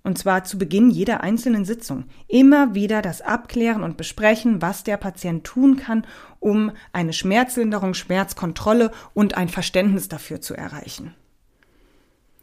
Und 0.07 0.17
zwar 0.17 0.45
zu 0.45 0.57
Beginn 0.57 0.89
jeder 0.89 1.23
einzelnen 1.23 1.65
Sitzung. 1.65 2.05
Immer 2.29 2.77
wieder 2.77 3.03
das 3.03 3.23
Abklären 3.23 3.83
und 3.83 3.97
Besprechen, 3.97 4.63
was 4.63 4.85
der 4.85 4.99
Patient 4.99 5.43
tun 5.43 5.79
kann, 5.79 6.07
um 6.39 6.71
eine 6.93 7.13
Schmerzlinderung, 7.13 7.93
Schmerzkontrolle 7.93 8.93
und 9.15 9.37
ein 9.37 9.49
Verständnis 9.49 10.07
dafür 10.07 10.41
zu 10.41 10.55
erreichen. 10.55 11.17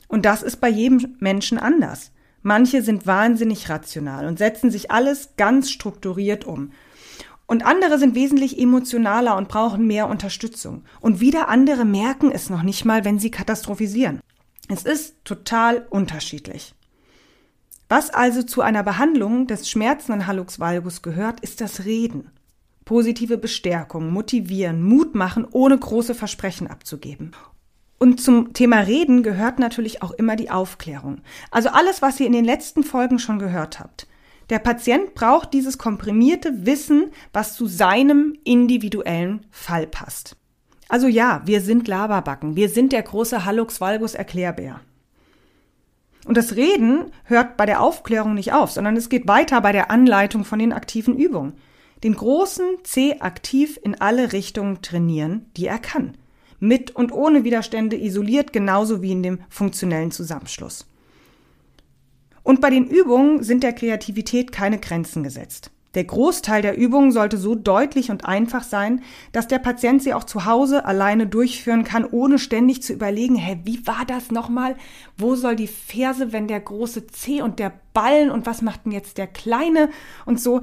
Und 0.09 0.25
das 0.25 0.43
ist 0.43 0.57
bei 0.57 0.67
jedem 0.67 1.15
Menschen 1.19 1.57
anders. 1.57 2.11
Manche 2.41 2.81
sind 2.81 3.07
wahnsinnig 3.07 3.69
rational 3.69 4.27
und 4.27 4.39
setzen 4.39 4.69
sich 4.69 4.91
alles 4.91 5.37
ganz 5.37 5.71
strukturiert 5.71 6.43
um. 6.43 6.73
Und 7.47 7.65
andere 7.65 7.97
sind 7.97 8.13
wesentlich 8.13 8.59
emotionaler 8.59 9.37
und 9.37 9.47
brauchen 9.47 9.87
mehr 9.87 10.09
Unterstützung. 10.09 10.83
Und 10.99 11.21
wieder 11.21 11.47
andere 11.47 11.85
merken 11.85 12.29
es 12.29 12.49
noch 12.49 12.63
nicht 12.63 12.83
mal, 12.83 13.05
wenn 13.05 13.19
sie 13.19 13.31
katastrophisieren. 13.31 14.19
Es 14.67 14.83
ist 14.83 15.15
total 15.23 15.87
unterschiedlich. 15.89 16.75
Was 17.95 18.09
also 18.09 18.41
zu 18.41 18.61
einer 18.61 18.81
Behandlung 18.81 19.45
des 19.45 19.69
schmerzenden 19.69 20.25
Hallux 20.25 20.59
valgus 20.59 21.03
gehört, 21.03 21.41
ist 21.41 21.61
das 21.61 21.85
Reden. 21.85 22.31
positive 22.85 23.37
Bestärkung, 23.37 24.09
motivieren, 24.09 24.81
Mut 24.81 25.13
machen, 25.13 25.45
ohne 25.51 25.77
große 25.77 26.15
Versprechen 26.15 26.65
abzugeben. 26.65 27.33
Und 27.99 28.19
zum 28.19 28.53
Thema 28.53 28.79
Reden 28.79 29.21
gehört 29.21 29.59
natürlich 29.59 30.01
auch 30.01 30.09
immer 30.09 30.35
die 30.35 30.49
Aufklärung. 30.49 31.21
Also 31.51 31.69
alles, 31.69 32.01
was 32.01 32.19
ihr 32.19 32.25
in 32.25 32.33
den 32.33 32.45
letzten 32.45 32.83
Folgen 32.83 33.19
schon 33.19 33.37
gehört 33.37 33.79
habt. 33.79 34.07
Der 34.49 34.57
Patient 34.57 35.13
braucht 35.13 35.53
dieses 35.53 35.77
komprimierte 35.77 36.65
Wissen, 36.65 37.11
was 37.31 37.53
zu 37.53 37.67
seinem 37.67 38.35
individuellen 38.43 39.45
Fall 39.51 39.85
passt. 39.85 40.35
Also 40.89 41.05
ja, 41.05 41.43
wir 41.45 41.61
sind 41.61 41.87
Laberbacken. 41.87 42.55
Wir 42.55 42.69
sind 42.69 42.91
der 42.91 43.03
große 43.03 43.45
Hallux 43.45 43.79
Valgus 43.79 44.15
Erklärbär. 44.15 44.81
Und 46.25 46.37
das 46.37 46.55
Reden 46.55 47.11
hört 47.25 47.57
bei 47.57 47.65
der 47.65 47.81
Aufklärung 47.81 48.33
nicht 48.33 48.53
auf, 48.53 48.71
sondern 48.71 48.95
es 48.95 49.09
geht 49.09 49.27
weiter 49.27 49.59
bei 49.61 49.71
der 49.71 49.91
Anleitung 49.91 50.45
von 50.45 50.59
den 50.59 50.71
aktiven 50.71 51.17
Übungen. 51.17 51.53
Den 52.03 52.15
großen 52.15 52.65
C 52.83 53.17
aktiv 53.19 53.79
in 53.81 53.99
alle 53.99 54.33
Richtungen 54.33 54.81
trainieren, 54.81 55.47
die 55.57 55.67
er 55.67 55.79
kann. 55.79 56.17
Mit 56.59 56.91
und 56.91 57.11
ohne 57.11 57.43
Widerstände 57.43 57.97
isoliert, 57.97 58.53
genauso 58.53 59.01
wie 59.01 59.11
in 59.11 59.23
dem 59.23 59.39
funktionellen 59.49 60.11
Zusammenschluss. 60.11 60.85
Und 62.41 62.61
bei 62.61 62.69
den 62.69 62.87
Übungen 62.87 63.43
sind 63.43 63.63
der 63.63 63.73
Kreativität 63.73 64.51
keine 64.51 64.79
Grenzen 64.79 65.23
gesetzt. 65.23 65.71
Der 65.95 66.05
Großteil 66.05 66.63
der 66.63 66.75
Übungen 66.75 67.11
sollte 67.11 67.37
so 67.37 67.53
deutlich 67.53 68.09
und 68.09 68.25
einfach 68.25 68.63
sein, 68.63 69.03
dass 69.31 69.47
der 69.47 69.59
Patient 69.59 70.01
sie 70.01 70.13
auch 70.13 70.23
zu 70.23 70.45
Hause 70.45 70.85
alleine 70.85 71.27
durchführen 71.27 71.83
kann, 71.83 72.03
ohne 72.05 72.39
ständig 72.39 72.81
zu 72.81 72.93
überlegen, 72.93 73.35
hä, 73.35 73.59
wie 73.63 73.85
war 73.85 74.03
das 74.07 74.31
nochmal? 74.31 74.75
Wo 75.17 75.35
soll 75.35 75.55
die 75.55 75.67
Ferse, 75.67 76.33
wenn 76.33 76.47
der 76.47 76.61
große 76.61 77.07
C 77.07 77.43
und 77.43 77.59
der 77.59 77.71
Ballen 77.93 78.31
und 78.31 78.47
was 78.47 78.63
macht 78.63 78.85
denn 78.85 78.91
jetzt 78.91 79.19
der 79.19 79.27
kleine 79.27 79.89
und 80.25 80.41
so? 80.41 80.61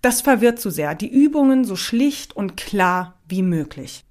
Das 0.00 0.20
verwirrt 0.20 0.60
zu 0.60 0.70
sehr. 0.70 0.94
Die 0.94 1.10
Übungen 1.10 1.64
so 1.64 1.74
schlicht 1.74 2.34
und 2.36 2.56
klar 2.56 3.18
wie 3.28 3.42
möglich. 3.42 4.04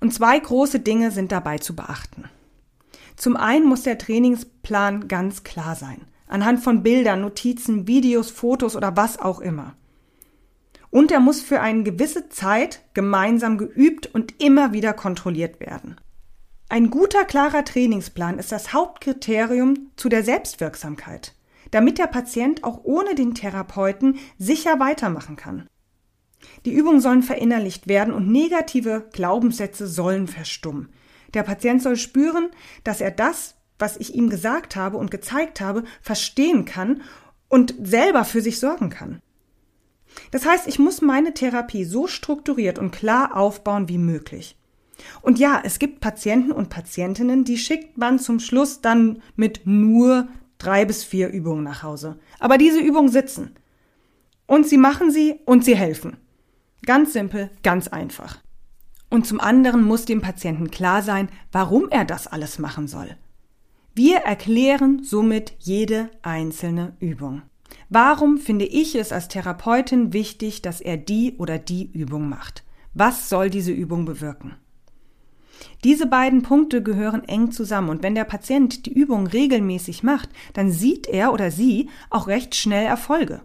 Und 0.00 0.12
zwei 0.12 0.38
große 0.38 0.80
Dinge 0.80 1.12
sind 1.12 1.30
dabei 1.30 1.58
zu 1.58 1.76
beachten. 1.76 2.24
Zum 3.16 3.36
einen 3.36 3.66
muss 3.66 3.82
der 3.82 3.98
Trainingsplan 3.98 5.06
ganz 5.06 5.44
klar 5.44 5.76
sein 5.76 6.00
anhand 6.28 6.60
von 6.60 6.82
Bildern, 6.82 7.20
Notizen, 7.20 7.86
Videos, 7.86 8.30
Fotos 8.30 8.76
oder 8.76 8.96
was 8.96 9.18
auch 9.18 9.40
immer. 9.40 9.74
Und 10.90 11.12
er 11.12 11.20
muss 11.20 11.40
für 11.40 11.60
eine 11.60 11.82
gewisse 11.82 12.28
Zeit 12.28 12.82
gemeinsam 12.94 13.58
geübt 13.58 14.06
und 14.06 14.42
immer 14.42 14.72
wieder 14.72 14.92
kontrolliert 14.94 15.60
werden. 15.60 15.96
Ein 16.70 16.90
guter, 16.90 17.24
klarer 17.24 17.64
Trainingsplan 17.64 18.38
ist 18.38 18.52
das 18.52 18.72
Hauptkriterium 18.72 19.90
zu 19.96 20.08
der 20.08 20.22
Selbstwirksamkeit, 20.22 21.34
damit 21.70 21.98
der 21.98 22.06
Patient 22.06 22.64
auch 22.64 22.80
ohne 22.84 23.14
den 23.14 23.34
Therapeuten 23.34 24.18
sicher 24.38 24.78
weitermachen 24.78 25.36
kann. 25.36 25.66
Die 26.64 26.72
Übungen 26.72 27.00
sollen 27.00 27.22
verinnerlicht 27.22 27.88
werden 27.88 28.14
und 28.14 28.30
negative 28.30 29.08
Glaubenssätze 29.12 29.86
sollen 29.86 30.26
verstummen. 30.26 30.90
Der 31.34 31.42
Patient 31.42 31.82
soll 31.82 31.96
spüren, 31.96 32.50
dass 32.84 33.00
er 33.00 33.10
das, 33.10 33.56
was 33.78 33.96
ich 33.96 34.14
ihm 34.14 34.30
gesagt 34.30 34.76
habe 34.76 34.96
und 34.96 35.10
gezeigt 35.10 35.60
habe, 35.60 35.84
verstehen 36.00 36.64
kann 36.64 37.02
und 37.48 37.74
selber 37.82 38.24
für 38.24 38.40
sich 38.40 38.58
sorgen 38.58 38.90
kann. 38.90 39.20
Das 40.30 40.46
heißt, 40.46 40.66
ich 40.66 40.78
muss 40.78 41.00
meine 41.00 41.34
Therapie 41.34 41.84
so 41.84 42.06
strukturiert 42.06 42.78
und 42.78 42.90
klar 42.90 43.36
aufbauen 43.36 43.88
wie 43.88 43.98
möglich. 43.98 44.56
Und 45.22 45.38
ja, 45.38 45.60
es 45.64 45.78
gibt 45.78 46.00
Patienten 46.00 46.52
und 46.52 46.70
Patientinnen, 46.70 47.44
die 47.44 47.58
schickt 47.58 47.98
man 47.98 48.18
zum 48.18 48.40
Schluss 48.40 48.80
dann 48.80 49.22
mit 49.36 49.62
nur 49.64 50.28
drei 50.58 50.84
bis 50.84 51.04
vier 51.04 51.28
Übungen 51.28 51.62
nach 51.62 51.82
Hause. 51.82 52.18
Aber 52.40 52.58
diese 52.58 52.80
Übungen 52.80 53.10
sitzen. 53.10 53.54
Und 54.46 54.66
sie 54.66 54.78
machen 54.78 55.10
sie 55.10 55.36
und 55.44 55.64
sie 55.64 55.76
helfen. 55.76 56.16
Ganz 56.84 57.12
simpel, 57.12 57.50
ganz 57.62 57.88
einfach. 57.88 58.38
Und 59.10 59.26
zum 59.26 59.40
anderen 59.40 59.84
muss 59.84 60.04
dem 60.04 60.20
Patienten 60.20 60.70
klar 60.70 61.02
sein, 61.02 61.28
warum 61.52 61.88
er 61.90 62.04
das 62.04 62.26
alles 62.26 62.58
machen 62.58 62.88
soll. 62.88 63.16
Wir 63.98 64.18
erklären 64.18 65.02
somit 65.02 65.54
jede 65.58 66.08
einzelne 66.22 66.92
Übung. 67.00 67.42
Warum 67.88 68.38
finde 68.38 68.64
ich 68.64 68.94
es 68.94 69.10
als 69.10 69.26
Therapeutin 69.26 70.12
wichtig, 70.12 70.62
dass 70.62 70.80
er 70.80 70.96
die 70.96 71.34
oder 71.36 71.58
die 71.58 71.90
Übung 71.90 72.28
macht? 72.28 72.62
Was 72.94 73.28
soll 73.28 73.50
diese 73.50 73.72
Übung 73.72 74.04
bewirken? 74.04 74.54
Diese 75.82 76.06
beiden 76.06 76.42
Punkte 76.42 76.80
gehören 76.80 77.24
eng 77.24 77.50
zusammen 77.50 77.88
und 77.88 78.04
wenn 78.04 78.14
der 78.14 78.22
Patient 78.22 78.86
die 78.86 78.92
Übung 78.92 79.26
regelmäßig 79.26 80.04
macht, 80.04 80.28
dann 80.52 80.70
sieht 80.70 81.08
er 81.08 81.32
oder 81.32 81.50
sie 81.50 81.88
auch 82.08 82.28
recht 82.28 82.54
schnell 82.54 82.86
Erfolge. 82.86 83.40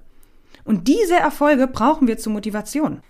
Und 0.66 0.88
diese 0.88 1.16
Erfolge 1.16 1.66
brauchen 1.66 2.08
wir 2.08 2.20
zur 2.20 2.32
Motivation. 2.32 3.02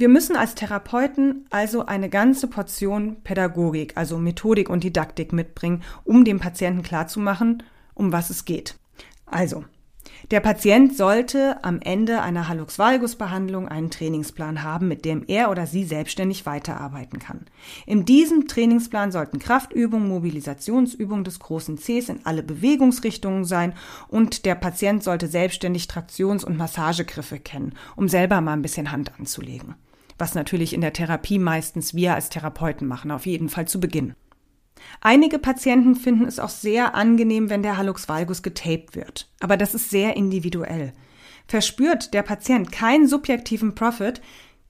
Wir 0.00 0.08
müssen 0.08 0.34
als 0.34 0.54
Therapeuten 0.54 1.44
also 1.50 1.84
eine 1.84 2.08
ganze 2.08 2.46
Portion 2.46 3.16
Pädagogik, 3.22 3.98
also 3.98 4.16
Methodik 4.16 4.70
und 4.70 4.82
Didaktik 4.82 5.34
mitbringen, 5.34 5.82
um 6.04 6.24
dem 6.24 6.40
Patienten 6.40 6.80
klarzumachen, 6.80 7.62
um 7.92 8.10
was 8.10 8.30
es 8.30 8.46
geht. 8.46 8.76
Also, 9.26 9.66
der 10.30 10.40
Patient 10.40 10.96
sollte 10.96 11.62
am 11.64 11.82
Ende 11.82 12.22
einer 12.22 12.48
Hallux 12.48 12.78
Valgus 12.78 13.16
Behandlung 13.16 13.68
einen 13.68 13.90
Trainingsplan 13.90 14.62
haben, 14.62 14.88
mit 14.88 15.04
dem 15.04 15.22
er 15.26 15.50
oder 15.50 15.66
sie 15.66 15.84
selbstständig 15.84 16.46
weiterarbeiten 16.46 17.18
kann. 17.18 17.44
In 17.84 18.06
diesem 18.06 18.48
Trainingsplan 18.48 19.12
sollten 19.12 19.38
Kraftübungen, 19.38 20.08
Mobilisationsübungen 20.08 21.24
des 21.24 21.40
großen 21.40 21.76
Cs 21.76 22.08
in 22.08 22.20
alle 22.24 22.42
Bewegungsrichtungen 22.42 23.44
sein 23.44 23.74
und 24.08 24.46
der 24.46 24.54
Patient 24.54 25.04
sollte 25.04 25.26
selbstständig 25.26 25.88
Traktions- 25.88 26.46
und 26.46 26.56
Massagegriffe 26.56 27.38
kennen, 27.38 27.74
um 27.96 28.08
selber 28.08 28.40
mal 28.40 28.54
ein 28.54 28.62
bisschen 28.62 28.92
Hand 28.92 29.12
anzulegen 29.18 29.74
was 30.20 30.34
natürlich 30.34 30.72
in 30.72 30.80
der 30.80 30.92
Therapie 30.92 31.38
meistens 31.38 31.94
wir 31.94 32.14
als 32.14 32.28
Therapeuten 32.28 32.86
machen, 32.86 33.10
auf 33.10 33.26
jeden 33.26 33.48
Fall 33.48 33.66
zu 33.66 33.80
Beginn. 33.80 34.14
Einige 35.00 35.38
Patienten 35.38 35.94
finden 35.94 36.26
es 36.26 36.38
auch 36.38 36.48
sehr 36.48 36.94
angenehm, 36.94 37.50
wenn 37.50 37.62
der 37.62 37.76
Hallux 37.76 38.08
valgus 38.08 38.42
getaped 38.42 38.94
wird, 38.94 39.28
aber 39.40 39.56
das 39.56 39.74
ist 39.74 39.90
sehr 39.90 40.16
individuell. 40.16 40.92
Verspürt 41.46 42.14
der 42.14 42.22
Patient 42.22 42.70
keinen 42.70 43.06
subjektiven 43.06 43.74
Profit, 43.74 44.22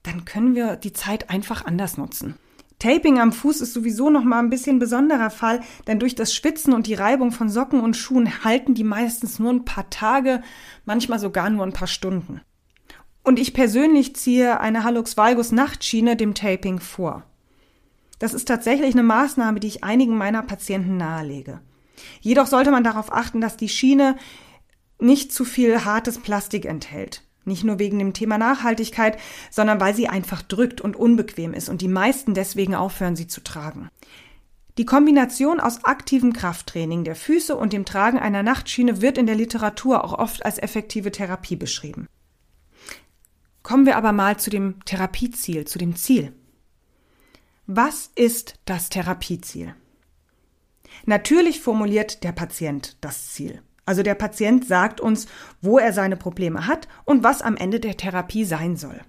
dann 0.03 0.25
können 0.25 0.55
wir 0.55 0.77
die 0.77 0.93
Zeit 0.93 1.31
einfach 1.31 1.65
anders 1.67 1.99
nutzen. 1.99 2.37
Taping 2.79 3.21
am 3.21 3.33
Fuß 3.33 3.61
ist 3.61 3.75
sowieso 3.75 4.09
noch 4.09 4.25
mal 4.25 4.39
ein 4.39 4.49
bisschen 4.49 4.79
besonderer 4.79 5.29
Fall, 5.29 5.61
denn 5.87 5.99
durch 5.99 6.15
das 6.15 6.35
Schwitzen 6.35 6.73
und 6.73 6.87
die 6.87 6.95
Reibung 6.95 7.31
von 7.31 7.51
Socken 7.51 7.81
und 7.81 7.95
Schuhen 7.95 8.43
halten 8.43 8.75
die 8.75 8.85
meistens 8.85 9.39
nur 9.39 9.53
ein 9.53 9.67
paar 9.67 9.91
Tage, 9.91 10.43
manchmal 10.87 11.19
sogar 11.19 11.51
nur 11.51 11.67
ein 11.67 11.75
paar 11.75 11.89
Stunden. 11.89 12.41
Und 13.23 13.39
ich 13.39 13.53
persönlich 13.53 14.17
ziehe 14.17 14.61
eine 14.61 14.85
Hallux 14.85 15.17
valgus 15.17 15.53
Nachtschiene 15.53 16.17
dem 16.17 16.35
Taping 16.35 16.81
vor. 16.81 17.25
Das 18.19 18.35
ist 18.35 18.47
tatsächlich 18.47 18.95
eine 18.95 19.03
Maßnahme, 19.03 19.61
die 19.61 19.69
ich 19.69 19.85
einigen 19.85 20.17
meiner 20.17 20.43
Patienten 20.43 20.97
nahelege. 20.97 21.61
Jedoch 22.21 22.47
sollte 22.47 22.71
man 22.71 22.85
darauf 22.85 23.13
achten, 23.13 23.41
dass 23.41 23.57
die 23.57 23.69
Schiene 23.69 24.17
nicht 24.99 25.33
zu 25.33 25.45
viel 25.45 25.85
hartes 25.85 26.19
Plastik 26.19 26.65
enthält. 26.65 27.23
Nicht 27.45 27.65
nur 27.65 27.79
wegen 27.79 27.99
dem 27.99 28.13
Thema 28.13 28.37
Nachhaltigkeit, 28.37 29.19
sondern 29.51 29.81
weil 29.81 29.95
sie 29.95 30.09
einfach 30.09 30.43
drückt 30.43 30.81
und 30.81 30.97
unbequem 30.97 31.55
ist 31.55 31.69
und 31.69 31.81
die 31.81 31.89
meisten 31.89 32.35
deswegen 32.35 32.75
aufhören, 32.75 33.17
sie 33.17 33.27
zu 33.27 33.43
tragen. 33.43 33.89
Die 34.77 34.85
Kombination 34.85 35.59
aus 35.59 35.85
aktivem 35.85 36.33
Krafttraining 36.33 37.05
der 37.05 37.17
Füße 37.17 37.57
und 37.57 37.73
dem 37.73 37.85
Tragen 37.85 38.19
einer 38.19 38.43
Nachtschiene 38.43 39.01
wird 39.01 39.19
in 39.19 39.27
der 39.27 39.35
Literatur 39.35 40.05
auch 40.05 40.13
oft 40.13 40.45
als 40.45 40.59
effektive 40.59 41.11
Therapie 41.11 41.57
beschrieben. 41.57 42.07
Kommen 43.63 43.87
wir 43.87 43.97
aber 43.97 44.13
mal 44.13 44.39
zu 44.39 44.51
dem 44.51 44.85
Therapieziel, 44.85 45.67
zu 45.67 45.79
dem 45.79 45.97
Ziel. 45.97 46.33
Was 47.67 48.11
ist 48.15 48.55
das 48.65 48.89
Therapieziel? 48.89 49.75
Natürlich 51.07 51.61
formuliert 51.61 52.25
der 52.25 52.33
Patient 52.33 52.97
das 53.01 53.33
Ziel. 53.33 53.63
Also 53.87 54.03
der 54.03 54.15
Patient 54.15 54.67
sagt 54.67 55.01
uns, 55.01 55.27
wo 55.61 55.79
er 55.79 55.93
seine 55.93 56.17
Probleme 56.17 56.67
hat 56.67 56.89
und 57.05 57.23
was 57.23 57.43
am 57.43 57.57
Ende 57.57 57.81
der 57.81 57.97
Therapie 57.97 58.45
sein 58.45 58.77
soll. 58.77 59.01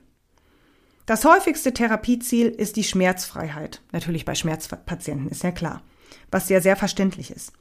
Das 1.06 1.26
häufigste 1.26 1.74
Therapieziel 1.74 2.48
ist 2.48 2.76
die 2.76 2.84
Schmerzfreiheit. 2.84 3.82
Natürlich 3.92 4.26
bei 4.26 4.36
Schmerzpatienten 4.36 5.30
ist 5.30 5.44
ja 5.44 5.52
klar, 5.52 5.82
was 6.30 6.50
ja 6.50 6.62
sehr 6.62 6.76
verständlich 6.76 7.32
ist. 7.32 7.54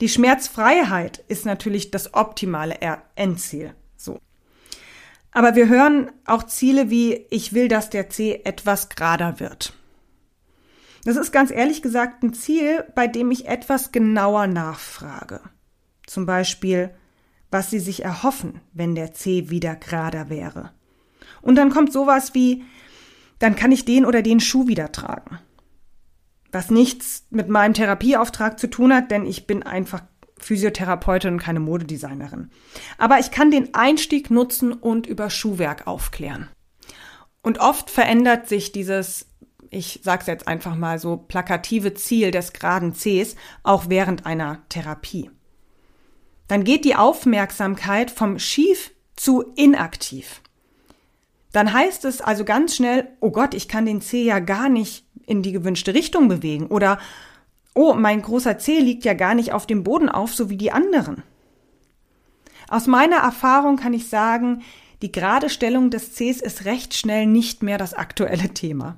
Die 0.00 0.08
Schmerzfreiheit 0.08 1.24
ist 1.28 1.44
natürlich 1.44 1.90
das 1.90 2.14
optimale 2.14 2.76
Endziel. 3.14 3.74
Aber 5.36 5.54
wir 5.54 5.68
hören 5.68 6.10
auch 6.24 6.44
Ziele 6.44 6.88
wie, 6.88 7.26
ich 7.28 7.52
will, 7.52 7.68
dass 7.68 7.90
der 7.90 8.08
C 8.08 8.40
etwas 8.44 8.88
gerader 8.88 9.38
wird. 9.38 9.74
Das 11.04 11.18
ist 11.18 11.30
ganz 11.30 11.50
ehrlich 11.50 11.82
gesagt 11.82 12.22
ein 12.22 12.32
Ziel, 12.32 12.84
bei 12.94 13.06
dem 13.06 13.30
ich 13.30 13.46
etwas 13.46 13.92
genauer 13.92 14.46
nachfrage. 14.46 15.42
Zum 16.06 16.24
Beispiel, 16.24 16.88
was 17.50 17.68
Sie 17.68 17.80
sich 17.80 18.02
erhoffen, 18.02 18.62
wenn 18.72 18.94
der 18.94 19.12
C 19.12 19.50
wieder 19.50 19.76
gerader 19.76 20.30
wäre. 20.30 20.72
Und 21.42 21.56
dann 21.56 21.68
kommt 21.68 21.92
sowas 21.92 22.32
wie, 22.32 22.64
dann 23.38 23.56
kann 23.56 23.72
ich 23.72 23.84
den 23.84 24.06
oder 24.06 24.22
den 24.22 24.40
Schuh 24.40 24.68
wieder 24.68 24.90
tragen. 24.90 25.38
Was 26.50 26.70
nichts 26.70 27.26
mit 27.28 27.50
meinem 27.50 27.74
Therapieauftrag 27.74 28.58
zu 28.58 28.70
tun 28.70 28.94
hat, 28.94 29.10
denn 29.10 29.26
ich 29.26 29.46
bin 29.46 29.62
einfach 29.62 30.00
Physiotherapeutin 30.38 31.38
keine 31.38 31.60
Modedesignerin. 31.60 32.50
Aber 32.98 33.18
ich 33.18 33.30
kann 33.30 33.50
den 33.50 33.74
Einstieg 33.74 34.30
nutzen 34.30 34.72
und 34.72 35.06
über 35.06 35.30
Schuhwerk 35.30 35.86
aufklären. 35.86 36.48
Und 37.42 37.60
oft 37.60 37.90
verändert 37.90 38.48
sich 38.48 38.72
dieses, 38.72 39.26
ich 39.70 40.00
sag's 40.02 40.26
jetzt 40.26 40.48
einfach 40.48 40.74
mal 40.74 40.98
so, 40.98 41.16
plakative 41.16 41.94
Ziel 41.94 42.30
des 42.30 42.52
geraden 42.52 42.92
Cs 42.94 43.36
auch 43.62 43.88
während 43.88 44.26
einer 44.26 44.62
Therapie. 44.68 45.30
Dann 46.48 46.64
geht 46.64 46.84
die 46.84 46.96
Aufmerksamkeit 46.96 48.10
vom 48.10 48.38
schief 48.38 48.92
zu 49.16 49.52
inaktiv. 49.56 50.42
Dann 51.52 51.72
heißt 51.72 52.04
es 52.04 52.20
also 52.20 52.44
ganz 52.44 52.76
schnell, 52.76 53.08
oh 53.20 53.30
Gott, 53.30 53.54
ich 53.54 53.68
kann 53.68 53.86
den 53.86 54.00
C 54.00 54.24
ja 54.24 54.40
gar 54.40 54.68
nicht 54.68 55.06
in 55.26 55.42
die 55.42 55.52
gewünschte 55.52 55.94
Richtung 55.94 56.28
bewegen 56.28 56.66
oder 56.66 56.98
oh, 57.76 57.94
mein 57.94 58.22
großer 58.22 58.58
C 58.58 58.80
liegt 58.80 59.04
ja 59.04 59.14
gar 59.14 59.34
nicht 59.34 59.52
auf 59.52 59.66
dem 59.66 59.84
Boden 59.84 60.08
auf, 60.08 60.34
so 60.34 60.50
wie 60.50 60.56
die 60.56 60.72
anderen. 60.72 61.22
Aus 62.68 62.86
meiner 62.86 63.18
Erfahrung 63.18 63.76
kann 63.76 63.92
ich 63.94 64.08
sagen, 64.08 64.62
die 65.02 65.12
gerade 65.12 65.50
Stellung 65.50 65.90
des 65.90 66.14
Cs 66.14 66.40
ist 66.40 66.64
recht 66.64 66.94
schnell 66.94 67.26
nicht 67.26 67.62
mehr 67.62 67.78
das 67.78 67.94
aktuelle 67.94 68.48
Thema. 68.48 68.96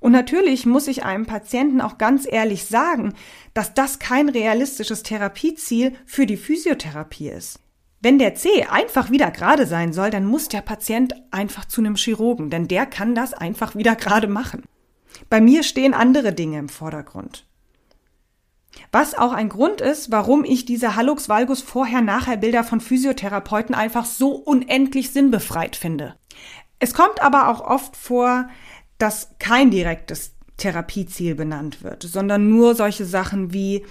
Und 0.00 0.12
natürlich 0.12 0.66
muss 0.66 0.88
ich 0.88 1.04
einem 1.04 1.26
Patienten 1.26 1.80
auch 1.80 1.98
ganz 1.98 2.26
ehrlich 2.30 2.64
sagen, 2.64 3.14
dass 3.54 3.74
das 3.74 3.98
kein 3.98 4.28
realistisches 4.28 5.02
Therapieziel 5.02 5.94
für 6.04 6.26
die 6.26 6.36
Physiotherapie 6.36 7.28
ist. 7.28 7.60
Wenn 8.02 8.18
der 8.18 8.34
C 8.34 8.64
einfach 8.64 9.10
wieder 9.10 9.30
gerade 9.30 9.66
sein 9.66 9.92
soll, 9.92 10.10
dann 10.10 10.24
muss 10.24 10.48
der 10.48 10.62
Patient 10.62 11.14
einfach 11.30 11.66
zu 11.66 11.82
einem 11.82 11.96
Chirurgen, 11.96 12.50
denn 12.50 12.66
der 12.66 12.86
kann 12.86 13.14
das 13.14 13.34
einfach 13.34 13.76
wieder 13.76 13.94
gerade 13.94 14.26
machen. 14.26 14.64
Bei 15.28 15.40
mir 15.40 15.62
stehen 15.62 15.92
andere 15.92 16.32
Dinge 16.32 16.58
im 16.58 16.70
Vordergrund. 16.70 17.46
Was 18.92 19.14
auch 19.14 19.32
ein 19.32 19.48
Grund 19.48 19.80
ist, 19.80 20.10
warum 20.10 20.44
ich 20.44 20.64
diese 20.64 20.96
Hallux 20.96 21.28
valgus 21.28 21.62
Vorher-Nachher-Bilder 21.62 22.64
von 22.64 22.80
Physiotherapeuten 22.80 23.74
einfach 23.74 24.04
so 24.04 24.30
unendlich 24.32 25.10
sinnbefreit 25.10 25.76
finde. 25.76 26.16
Es 26.78 26.94
kommt 26.94 27.20
aber 27.20 27.48
auch 27.48 27.60
oft 27.60 27.96
vor, 27.96 28.48
dass 28.98 29.30
kein 29.38 29.70
direktes 29.70 30.32
Therapieziel 30.56 31.34
benannt 31.34 31.82
wird, 31.82 32.02
sondern 32.02 32.48
nur 32.48 32.74
solche 32.74 33.04
Sachen 33.04 33.52
wie, 33.52 33.84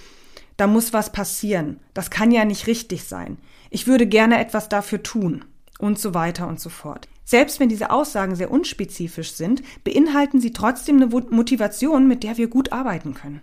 da 0.56 0.66
muss 0.66 0.92
was 0.92 1.12
passieren, 1.12 1.80
das 1.94 2.10
kann 2.10 2.30
ja 2.30 2.44
nicht 2.44 2.66
richtig 2.66 3.04
sein, 3.04 3.38
ich 3.70 3.86
würde 3.86 4.06
gerne 4.06 4.38
etwas 4.38 4.68
dafür 4.68 5.02
tun 5.02 5.44
und 5.78 5.98
so 5.98 6.14
weiter 6.14 6.46
und 6.46 6.60
so 6.60 6.68
fort. 6.68 7.08
Selbst 7.24 7.60
wenn 7.60 7.68
diese 7.68 7.90
Aussagen 7.90 8.34
sehr 8.34 8.50
unspezifisch 8.50 9.32
sind, 9.32 9.62
beinhalten 9.84 10.40
sie 10.40 10.52
trotzdem 10.52 10.96
eine 10.96 11.06
Motivation, 11.06 12.08
mit 12.08 12.24
der 12.24 12.36
wir 12.36 12.48
gut 12.48 12.72
arbeiten 12.72 13.14
können. 13.14 13.40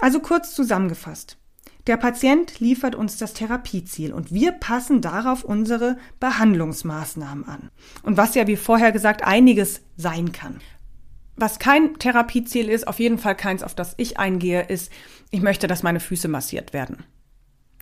Also 0.00 0.20
kurz 0.20 0.54
zusammengefasst. 0.54 1.36
Der 1.86 1.96
Patient 1.96 2.60
liefert 2.60 2.94
uns 2.94 3.16
das 3.16 3.32
Therapieziel 3.32 4.12
und 4.12 4.32
wir 4.32 4.52
passen 4.52 5.00
darauf 5.00 5.44
unsere 5.44 5.96
Behandlungsmaßnahmen 6.20 7.48
an. 7.48 7.70
Und 8.02 8.16
was 8.16 8.34
ja 8.34 8.46
wie 8.46 8.56
vorher 8.56 8.92
gesagt 8.92 9.24
einiges 9.24 9.80
sein 9.96 10.32
kann. 10.32 10.60
Was 11.36 11.58
kein 11.58 11.98
Therapieziel 11.98 12.68
ist, 12.68 12.86
auf 12.86 12.98
jeden 12.98 13.18
Fall 13.18 13.34
keins, 13.34 13.62
auf 13.62 13.74
das 13.74 13.94
ich 13.96 14.18
eingehe, 14.18 14.62
ist, 14.62 14.92
ich 15.30 15.40
möchte, 15.40 15.66
dass 15.66 15.82
meine 15.82 16.00
Füße 16.00 16.28
massiert 16.28 16.72
werden 16.72 17.04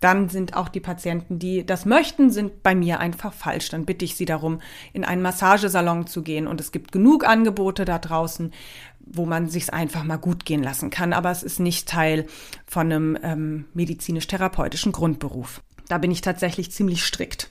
dann 0.01 0.29
sind 0.29 0.57
auch 0.57 0.69
die 0.69 0.81
Patienten, 0.81 1.39
die 1.39 1.67
das 1.67 1.85
möchten, 1.85 2.31
sind 2.31 2.63
bei 2.63 2.75
mir 2.75 3.01
einfach 3.01 3.33
falsch. 3.33 3.69
Dann 3.71 3.85
bitte 3.85 4.05
ich 4.05 4.17
sie 4.17 4.25
darum, 4.25 4.61
in 4.93 5.05
einen 5.05 5.23
Massagesalon 5.23 6.07
zu 6.07 6.23
gehen. 6.23 6.47
Und 6.47 6.61
es 6.61 6.73
gibt 6.73 6.93
genug 6.93 7.27
Angebote 7.27 7.85
da 7.85 7.99
draußen, 7.99 8.53
wo 9.01 9.27
man 9.27 9.49
sich 9.49 9.73
einfach 9.73 10.05
mal 10.05 10.17
gut 10.17 10.45
gehen 10.45 10.63
lassen 10.63 10.91
kann. 10.91 11.13
Aber 11.13 11.31
es 11.31 11.43
ist 11.43 11.59
nicht 11.59 11.89
Teil 11.89 12.27
von 12.67 12.93
einem 12.93 13.19
ähm, 13.23 13.65
medizinisch-therapeutischen 13.75 14.93
Grundberuf. 14.93 15.63
Da 15.89 15.99
bin 15.99 16.11
ich 16.11 16.21
tatsächlich 16.21 16.71
ziemlich 16.71 17.05
strikt. 17.05 17.51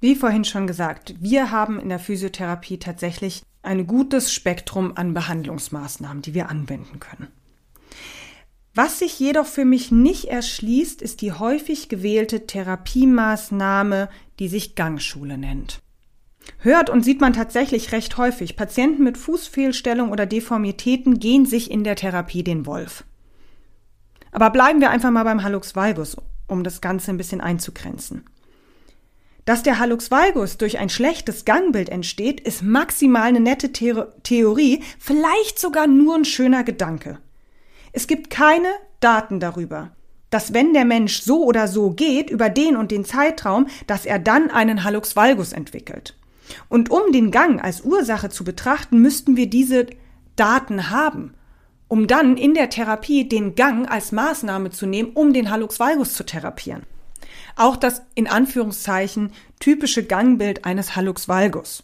Wie 0.00 0.14
vorhin 0.14 0.44
schon 0.44 0.66
gesagt, 0.66 1.14
wir 1.20 1.50
haben 1.50 1.80
in 1.80 1.88
der 1.88 1.98
Physiotherapie 1.98 2.78
tatsächlich 2.78 3.42
ein 3.62 3.86
gutes 3.86 4.32
Spektrum 4.32 4.92
an 4.96 5.14
Behandlungsmaßnahmen, 5.14 6.22
die 6.22 6.34
wir 6.34 6.50
anwenden 6.50 7.00
können. 7.00 7.28
Was 8.76 8.98
sich 8.98 9.18
jedoch 9.18 9.46
für 9.46 9.64
mich 9.64 9.90
nicht 9.90 10.26
erschließt, 10.26 11.00
ist 11.00 11.22
die 11.22 11.32
häufig 11.32 11.88
gewählte 11.88 12.46
Therapiemaßnahme, 12.46 14.10
die 14.38 14.48
sich 14.48 14.74
Gangschule 14.74 15.38
nennt. 15.38 15.80
Hört 16.58 16.90
und 16.90 17.02
sieht 17.02 17.22
man 17.22 17.32
tatsächlich 17.32 17.92
recht 17.92 18.18
häufig. 18.18 18.54
Patienten 18.54 19.02
mit 19.02 19.16
Fußfehlstellung 19.16 20.10
oder 20.10 20.26
Deformitäten 20.26 21.18
gehen 21.18 21.46
sich 21.46 21.70
in 21.70 21.84
der 21.84 21.96
Therapie 21.96 22.44
den 22.44 22.66
Wolf. 22.66 23.04
Aber 24.30 24.50
bleiben 24.50 24.82
wir 24.82 24.90
einfach 24.90 25.10
mal 25.10 25.24
beim 25.24 25.42
Hallux 25.42 25.74
valgus, 25.74 26.18
um 26.46 26.62
das 26.62 26.82
Ganze 26.82 27.12
ein 27.12 27.16
bisschen 27.16 27.40
einzugrenzen. 27.40 28.26
Dass 29.46 29.62
der 29.62 29.78
Hallux 29.78 30.10
valgus 30.10 30.58
durch 30.58 30.78
ein 30.78 30.90
schlechtes 30.90 31.46
Gangbild 31.46 31.88
entsteht, 31.88 32.42
ist 32.42 32.62
maximal 32.62 33.22
eine 33.22 33.40
nette 33.40 33.72
Theorie, 33.72 34.82
vielleicht 34.98 35.58
sogar 35.58 35.86
nur 35.86 36.14
ein 36.14 36.26
schöner 36.26 36.62
Gedanke. 36.62 37.20
Es 37.96 38.06
gibt 38.06 38.28
keine 38.28 38.68
Daten 39.00 39.40
darüber, 39.40 39.90
dass 40.28 40.52
wenn 40.52 40.74
der 40.74 40.84
Mensch 40.84 41.22
so 41.22 41.46
oder 41.46 41.66
so 41.66 41.92
geht 41.92 42.28
über 42.28 42.50
den 42.50 42.76
und 42.76 42.90
den 42.90 43.06
Zeitraum, 43.06 43.68
dass 43.86 44.04
er 44.04 44.18
dann 44.18 44.50
einen 44.50 44.84
Hallux 44.84 45.16
valgus 45.16 45.54
entwickelt. 45.54 46.14
Und 46.68 46.90
um 46.90 47.10
den 47.10 47.30
Gang 47.30 47.64
als 47.64 47.80
Ursache 47.80 48.28
zu 48.28 48.44
betrachten, 48.44 49.00
müssten 49.00 49.38
wir 49.38 49.48
diese 49.48 49.86
Daten 50.36 50.90
haben, 50.90 51.32
um 51.88 52.06
dann 52.06 52.36
in 52.36 52.52
der 52.52 52.68
Therapie 52.68 53.26
den 53.30 53.54
Gang 53.54 53.90
als 53.90 54.12
Maßnahme 54.12 54.68
zu 54.68 54.84
nehmen, 54.84 55.12
um 55.14 55.32
den 55.32 55.50
Hallux 55.50 55.80
valgus 55.80 56.12
zu 56.12 56.26
therapieren. 56.26 56.82
Auch 57.56 57.78
das 57.78 58.02
in 58.14 58.26
Anführungszeichen 58.26 59.32
typische 59.58 60.04
Gangbild 60.04 60.66
eines 60.66 60.96
Hallux 60.96 61.28
valgus, 61.28 61.82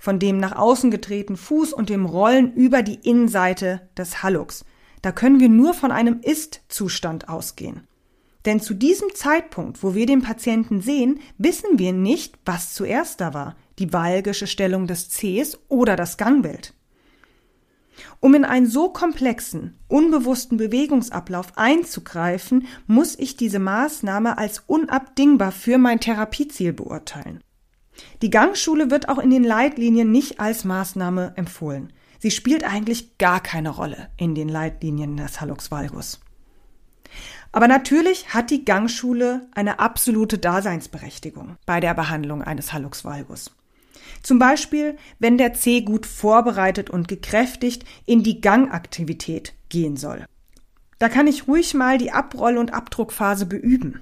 von 0.00 0.18
dem 0.18 0.38
nach 0.38 0.56
außen 0.56 0.90
gedrehten 0.90 1.36
Fuß 1.36 1.72
und 1.72 1.90
dem 1.90 2.06
Rollen 2.06 2.52
über 2.54 2.82
die 2.82 2.98
Innenseite 3.08 3.82
des 3.96 4.24
Hallux. 4.24 4.64
Da 5.04 5.12
können 5.12 5.38
wir 5.38 5.50
nur 5.50 5.74
von 5.74 5.92
einem 5.92 6.20
Ist-Zustand 6.22 7.28
ausgehen. 7.28 7.86
Denn 8.46 8.58
zu 8.58 8.72
diesem 8.72 9.14
Zeitpunkt, 9.14 9.82
wo 9.82 9.94
wir 9.94 10.06
den 10.06 10.22
Patienten 10.22 10.80
sehen, 10.80 11.20
wissen 11.36 11.78
wir 11.78 11.92
nicht, 11.92 12.38
was 12.46 12.72
zuerst 12.72 13.20
da 13.20 13.34
war, 13.34 13.54
die 13.78 13.92
valgische 13.92 14.46
Stellung 14.46 14.86
des 14.86 15.10
Cs 15.10 15.58
oder 15.68 15.96
das 15.96 16.16
Gangbild. 16.16 16.72
Um 18.18 18.32
in 18.32 18.46
einen 18.46 18.66
so 18.66 18.88
komplexen, 18.88 19.78
unbewussten 19.88 20.56
Bewegungsablauf 20.56 21.58
einzugreifen, 21.58 22.66
muss 22.86 23.14
ich 23.18 23.36
diese 23.36 23.58
Maßnahme 23.58 24.38
als 24.38 24.62
unabdingbar 24.66 25.52
für 25.52 25.76
mein 25.76 26.00
Therapieziel 26.00 26.72
beurteilen. 26.72 27.40
Die 28.22 28.30
Gangschule 28.30 28.90
wird 28.90 29.10
auch 29.10 29.18
in 29.18 29.28
den 29.28 29.44
Leitlinien 29.44 30.10
nicht 30.10 30.40
als 30.40 30.64
Maßnahme 30.64 31.34
empfohlen. 31.36 31.92
Sie 32.24 32.30
spielt 32.30 32.64
eigentlich 32.64 33.18
gar 33.18 33.38
keine 33.38 33.68
Rolle 33.68 34.08
in 34.16 34.34
den 34.34 34.48
Leitlinien 34.48 35.18
des 35.18 35.42
Hallux 35.42 35.70
valgus. 35.70 36.20
Aber 37.52 37.68
natürlich 37.68 38.32
hat 38.32 38.50
die 38.50 38.64
Gangschule 38.64 39.46
eine 39.54 39.78
absolute 39.78 40.38
Daseinsberechtigung 40.38 41.58
bei 41.66 41.80
der 41.80 41.92
Behandlung 41.92 42.40
eines 42.40 42.72
Hallux 42.72 43.04
valgus. 43.04 43.50
Zum 44.22 44.38
Beispiel, 44.38 44.96
wenn 45.18 45.36
der 45.36 45.52
C 45.52 45.82
gut 45.82 46.06
vorbereitet 46.06 46.88
und 46.88 47.08
gekräftigt 47.08 47.84
in 48.06 48.22
die 48.22 48.40
Gangaktivität 48.40 49.52
gehen 49.68 49.98
soll. 49.98 50.24
Da 50.98 51.10
kann 51.10 51.26
ich 51.26 51.46
ruhig 51.46 51.74
mal 51.74 51.98
die 51.98 52.12
Abroll- 52.12 52.56
und 52.56 52.72
Abdruckphase 52.72 53.44
beüben. 53.44 54.00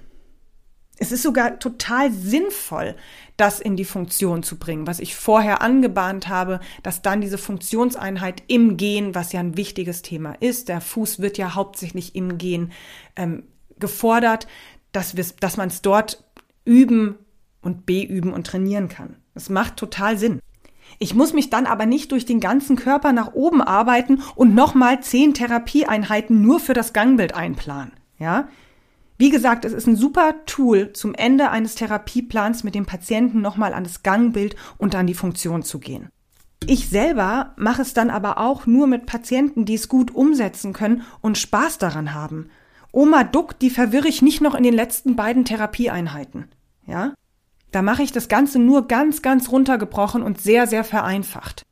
Es 1.03 1.11
ist 1.11 1.25
sogar 1.25 1.59
total 1.59 2.13
sinnvoll, 2.13 2.95
das 3.37 3.59
in 3.59 3.75
die 3.75 3.85
Funktion 3.85 4.45
zu 4.45 4.57
bringen, 4.57 4.87
was 4.87 5.01
ich 5.01 5.17
vorher 5.17 5.61
angebahnt 5.61 6.29
habe, 6.29 6.61
dass 6.85 7.03
dann 7.03 7.21
diese 7.21 7.39
Funktionseinheit 7.39 8.45
im 8.47 8.77
Gehen, 8.77 9.13
was 9.13 9.33
ja 9.33 9.41
ein 9.41 9.57
wichtiges 9.57 10.03
Thema 10.03 10.35
ist, 10.39 10.69
der 10.69 10.81
Fuß 10.81 11.19
wird 11.19 11.39
ja 11.39 11.57
hauptsächlich 11.57 12.15
im 12.15 12.39
Gehen 12.39 12.71
ähm, 13.17 13.43
gefordert, 13.81 14.47
dass, 14.93 15.17
dass 15.41 15.57
man 15.57 15.71
es 15.71 15.83
dort 15.83 16.23
üben 16.65 17.17
und 17.63 17.85
beüben 17.85 18.33
und 18.33 18.47
trainieren 18.47 18.89
kann. 18.89 19.17
Das 19.35 19.51
macht 19.51 19.79
total 19.79 20.17
Sinn. 20.19 20.39
Ich 21.01 21.17
muss 21.17 21.33
mich 21.33 21.51
dann 21.51 21.67
aber 21.67 21.85
nicht 21.85 22.13
durch 22.13 22.27
den 22.27 22.39
ganzen 22.39 22.77
Körper 22.77 23.13
nach 23.13 23.33
oben 23.33 23.61
arbeiten 23.61 24.23
und 24.37 24.55
nochmal 24.55 25.03
zehn 25.03 25.35
Therapieeinheiten 25.35 26.43
nur 26.43 26.61
für 26.61 26.75
das 26.75 26.93
Gangbild 26.93 27.35
einplanen. 27.35 27.91
Ja, 28.21 28.47
wie 29.19 29.31
gesagt, 29.31 29.65
es 29.65 29.73
ist 29.73 29.87
ein 29.87 29.97
super 29.97 30.35
Tool, 30.47 30.93
zum 30.93 31.15
Ende 31.15 31.51
eines 31.51 31.75
Therapieplans 31.75 32.65
mit 32.65 32.75
dem 32.75 32.87
Patienten 32.87 33.41
nochmal 33.41 33.75
an 33.75 33.85
das 33.85 34.03
Gangbild 34.03 34.57
und 34.79 34.95
an 34.95 35.07
die 35.07 35.15
Funktion 35.15 35.63
zu 35.63 35.79
gehen. 35.79 36.09
Ich 36.67 36.89
selber 36.89 37.55
mache 37.57 37.83
es 37.83 37.93
dann 37.95 38.11
aber 38.11 38.39
auch 38.39 38.67
nur 38.67 38.87
mit 38.87 39.07
Patienten, 39.07 39.65
die 39.65 39.75
es 39.75 39.89
gut 39.89 40.15
umsetzen 40.15 40.73
können 40.73 41.03
und 41.21 41.39
Spaß 41.39 41.79
daran 41.79 42.15
haben. 42.15 42.51
Oma 42.93 43.25
Duck, 43.25 43.59
die 43.59 43.71
verwirre 43.71 44.09
ich 44.09 44.23
nicht 44.23 44.41
noch 44.41 44.55
in 44.55 44.63
den 44.63 44.75
letzten 44.75 45.17
beiden 45.17 45.45
Therapieeinheiten. 45.45 46.49
Ja? 46.87 47.15
Da 47.73 47.83
mache 47.83 48.03
ich 48.03 48.13
das 48.13 48.29
Ganze 48.29 48.59
nur 48.59 48.87
ganz, 48.87 49.23
ganz 49.23 49.51
runtergebrochen 49.51 50.23
und 50.23 50.41
sehr, 50.41 50.67
sehr 50.67 50.85
vereinfacht. 50.85 51.65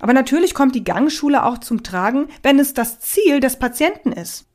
Aber 0.00 0.12
natürlich 0.12 0.54
kommt 0.54 0.74
die 0.74 0.84
Gangschule 0.84 1.44
auch 1.44 1.58
zum 1.58 1.82
Tragen, 1.82 2.28
wenn 2.42 2.58
es 2.58 2.74
das 2.74 3.00
Ziel 3.00 3.40
des 3.40 3.58
Patienten 3.58 4.12
ist. 4.12 4.46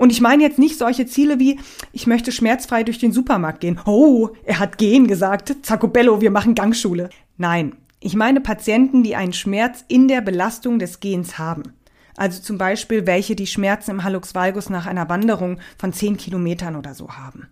Und 0.00 0.10
ich 0.10 0.22
meine 0.22 0.42
jetzt 0.42 0.58
nicht 0.58 0.78
solche 0.78 1.04
Ziele 1.04 1.38
wie, 1.38 1.60
ich 1.92 2.06
möchte 2.06 2.32
schmerzfrei 2.32 2.84
durch 2.84 2.96
den 2.96 3.12
Supermarkt 3.12 3.60
gehen. 3.60 3.78
Oh, 3.84 4.30
er 4.44 4.58
hat 4.58 4.78
gehen 4.78 5.06
gesagt. 5.06 5.54
Zacobello, 5.60 6.22
wir 6.22 6.30
machen 6.30 6.54
Gangschule. 6.54 7.10
Nein, 7.36 7.76
Ich 8.00 8.14
meine 8.14 8.40
Patienten, 8.40 9.02
die 9.02 9.14
einen 9.14 9.34
Schmerz 9.34 9.84
in 9.88 10.08
der 10.08 10.22
Belastung 10.22 10.78
des 10.78 11.00
Gehens 11.00 11.36
haben. 11.36 11.74
Also 12.16 12.40
zum 12.40 12.56
Beispiel 12.56 13.06
welche, 13.06 13.36
die 13.36 13.46
Schmerzen 13.46 13.90
im 13.90 14.02
Hallux 14.02 14.34
valgus 14.34 14.70
nach 14.70 14.86
einer 14.86 15.10
Wanderung 15.10 15.58
von 15.76 15.92
zehn 15.92 16.16
Kilometern 16.16 16.76
oder 16.76 16.94
so 16.94 17.10
haben. 17.10 17.48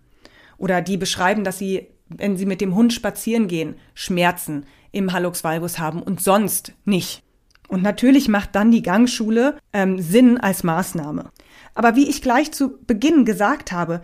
Oder 0.57 0.81
die 0.81 0.97
beschreiben, 0.97 1.45
dass 1.45 1.59
sie, 1.59 1.89
wenn 2.09 2.39
sie 2.39 2.47
mit 2.47 2.63
dem 2.63 2.75
Hund 2.75 2.95
spazieren 2.95 3.49
gehen, 3.49 3.75
Schmerzen 3.93 4.65
im 4.91 5.13
Hallux 5.13 5.45
valgus 5.45 5.79
haben 5.79 6.03
und 6.03 6.23
sonst 6.23 6.73
nicht. 6.87 7.23
Und 7.69 7.83
natürlich 7.83 8.29
macht 8.29 8.55
dann 8.55 8.71
die 8.71 8.83
Gangschule 8.83 9.59
ähm, 9.75 9.99
Sinn 10.01 10.39
als 10.39 10.65
Maßnahme. 10.65 11.31
Aber 11.79 11.95
wie 11.95 12.09
ich 12.09 12.23
gleich 12.23 12.51
zu 12.51 12.77
Beginn 12.89 13.25
gesagt 13.25 13.71
habe, 13.71 14.03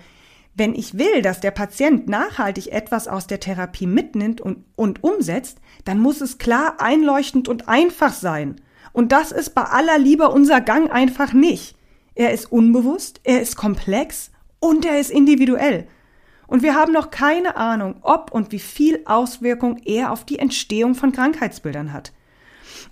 wenn 0.54 0.76
ich 0.76 0.96
will, 0.96 1.22
dass 1.22 1.40
der 1.40 1.50
Patient 1.50 2.08
nachhaltig 2.08 2.68
etwas 2.68 3.08
aus 3.08 3.26
der 3.26 3.40
Therapie 3.40 3.88
mitnimmt 3.88 4.40
und, 4.40 4.64
und 4.76 5.02
umsetzt, 5.02 5.58
dann 5.84 5.98
muss 5.98 6.20
es 6.20 6.38
klar, 6.38 6.76
einleuchtend 6.78 7.48
und 7.48 7.68
einfach 7.68 8.12
sein. 8.12 8.60
Und 8.92 9.10
das 9.10 9.32
ist 9.32 9.56
bei 9.56 9.64
aller 9.64 9.98
Liebe 9.98 10.28
unser 10.28 10.60
Gang 10.60 10.88
einfach 10.92 11.32
nicht. 11.32 11.76
Er 12.14 12.30
ist 12.30 12.52
unbewusst, 12.52 13.20
er 13.24 13.42
ist 13.42 13.56
komplex 13.56 14.30
und 14.60 14.84
er 14.84 15.00
ist 15.00 15.10
individuell. 15.10 15.88
Und 16.46 16.62
wir 16.62 16.76
haben 16.76 16.92
noch 16.92 17.10
keine 17.10 17.56
Ahnung, 17.56 17.96
ob 18.02 18.30
und 18.30 18.52
wie 18.52 18.60
viel 18.60 19.00
Auswirkung 19.04 19.78
er 19.84 20.12
auf 20.12 20.24
die 20.24 20.38
Entstehung 20.38 20.94
von 20.94 21.10
Krankheitsbildern 21.10 21.92
hat. 21.92 22.12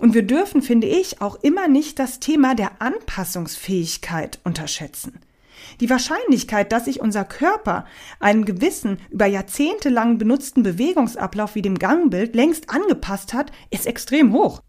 Und 0.03 0.15
wir 0.15 0.27
dürfen, 0.27 0.62
finde 0.62 0.88
ich, 0.88 1.21
auch 1.21 1.37
immer 1.43 1.69
nicht 1.69 2.01
das 2.01 2.19
Thema 2.19 2.57
der 2.57 2.83
Anpassungsfähigkeit 2.83 4.41
unterschätzen. 4.43 5.21
Die 5.81 5.88
Wahrscheinlichkeit, 5.88 6.73
dass 6.73 6.87
sich 6.87 7.01
unser 7.01 7.25
Körper 7.25 7.85
einem 8.19 8.45
gewissen, 8.45 8.99
über 9.11 9.27
Jahrzehnte 9.27 9.91
lang 9.91 10.19
benutzten 10.19 10.65
Bewegungsablauf 10.65 11.55
wie 11.55 11.62
dem 11.62 11.79
Gangbild 11.79 12.35
längst 12.35 12.69
angepasst 12.69 13.33
hat, 13.33 13.53
ist 13.71 13.87
extrem 13.87 14.33
hoch. 14.33 14.61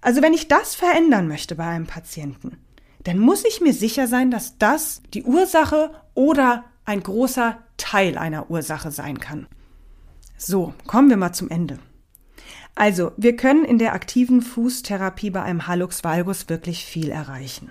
Also 0.00 0.22
wenn 0.22 0.34
ich 0.34 0.48
das 0.48 0.74
verändern 0.74 1.28
möchte 1.28 1.54
bei 1.54 1.66
einem 1.66 1.86
Patienten, 1.86 2.58
dann 3.04 3.20
muss 3.20 3.44
ich 3.44 3.60
mir 3.60 3.74
sicher 3.74 4.08
sein, 4.08 4.32
dass 4.32 4.58
das 4.58 5.02
die 5.14 5.22
Ursache 5.22 5.92
oder 6.14 6.64
ein 6.84 7.00
großer 7.00 7.58
Teil 7.76 8.18
einer 8.18 8.50
Ursache 8.50 8.90
sein 8.90 9.20
kann. 9.20 9.46
So, 10.36 10.74
kommen 10.88 11.10
wir 11.10 11.16
mal 11.16 11.32
zum 11.32 11.48
Ende. 11.48 11.78
Also, 12.74 13.12
wir 13.16 13.36
können 13.36 13.64
in 13.64 13.78
der 13.78 13.92
aktiven 13.92 14.42
Fußtherapie 14.42 15.30
bei 15.30 15.42
einem 15.42 15.66
Hallux 15.66 16.02
valgus 16.02 16.48
wirklich 16.48 16.84
viel 16.84 17.10
erreichen. 17.10 17.70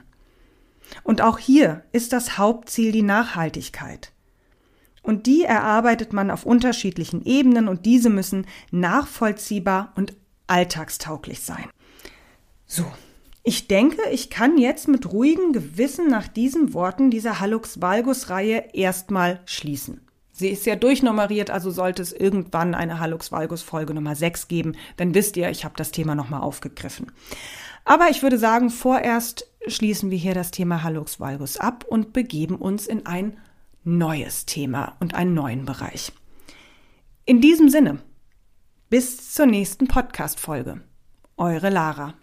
Und 1.03 1.21
auch 1.21 1.39
hier 1.39 1.83
ist 1.91 2.13
das 2.13 2.37
Hauptziel 2.37 2.91
die 2.91 3.01
Nachhaltigkeit. 3.01 4.11
Und 5.01 5.25
die 5.25 5.43
erarbeitet 5.43 6.13
man 6.13 6.31
auf 6.31 6.45
unterschiedlichen 6.45 7.25
Ebenen 7.25 7.67
und 7.67 7.85
diese 7.85 8.09
müssen 8.09 8.47
nachvollziehbar 8.71 9.91
und 9.95 10.13
alltagstauglich 10.47 11.41
sein. 11.41 11.69
So, 12.65 12.85
ich 13.43 13.67
denke, 13.67 14.01
ich 14.11 14.29
kann 14.29 14.57
jetzt 14.57 14.87
mit 14.87 15.11
ruhigem 15.11 15.51
Gewissen 15.51 16.07
nach 16.07 16.29
diesen 16.29 16.73
Worten 16.73 17.11
dieser 17.11 17.41
Hallux 17.41 17.81
valgus 17.81 18.29
Reihe 18.29 18.69
erstmal 18.73 19.41
schließen. 19.45 19.99
Sie 20.35 20.49
ist 20.49 20.65
ja 20.65 20.75
durchnummeriert, 20.75 21.51
also 21.51 21.69
sollte 21.69 22.01
es 22.01 22.11
irgendwann 22.11 22.73
eine 22.73 22.99
Hallux 22.99 23.31
valgus 23.31 23.61
Folge 23.61 23.93
Nummer 23.93 24.15
6 24.15 24.47
geben, 24.47 24.75
dann 24.97 25.13
wisst 25.13 25.37
ihr, 25.37 25.49
ich 25.51 25.63
habe 25.63 25.75
das 25.77 25.91
Thema 25.91 26.15
nochmal 26.15 26.41
aufgegriffen. 26.41 27.11
Aber 27.85 28.09
ich 28.09 28.23
würde 28.23 28.39
sagen, 28.39 28.71
vorerst 28.71 29.47
schließen 29.67 30.09
wir 30.09 30.17
hier 30.17 30.33
das 30.33 30.49
Thema 30.49 30.81
Hallux 30.81 31.19
valgus 31.19 31.57
ab 31.57 31.85
und 31.87 32.13
begeben 32.13 32.55
uns 32.55 32.87
in 32.87 33.05
ein 33.05 33.37
neues 33.83 34.47
Thema 34.47 34.95
und 34.99 35.13
einen 35.13 35.35
neuen 35.35 35.65
Bereich. 35.65 36.11
In 37.25 37.39
diesem 37.39 37.69
Sinne, 37.69 37.99
bis 38.89 39.33
zur 39.33 39.45
nächsten 39.45 39.87
Podcast-Folge. 39.87 40.81
Eure 41.37 41.69
Lara. 41.69 42.15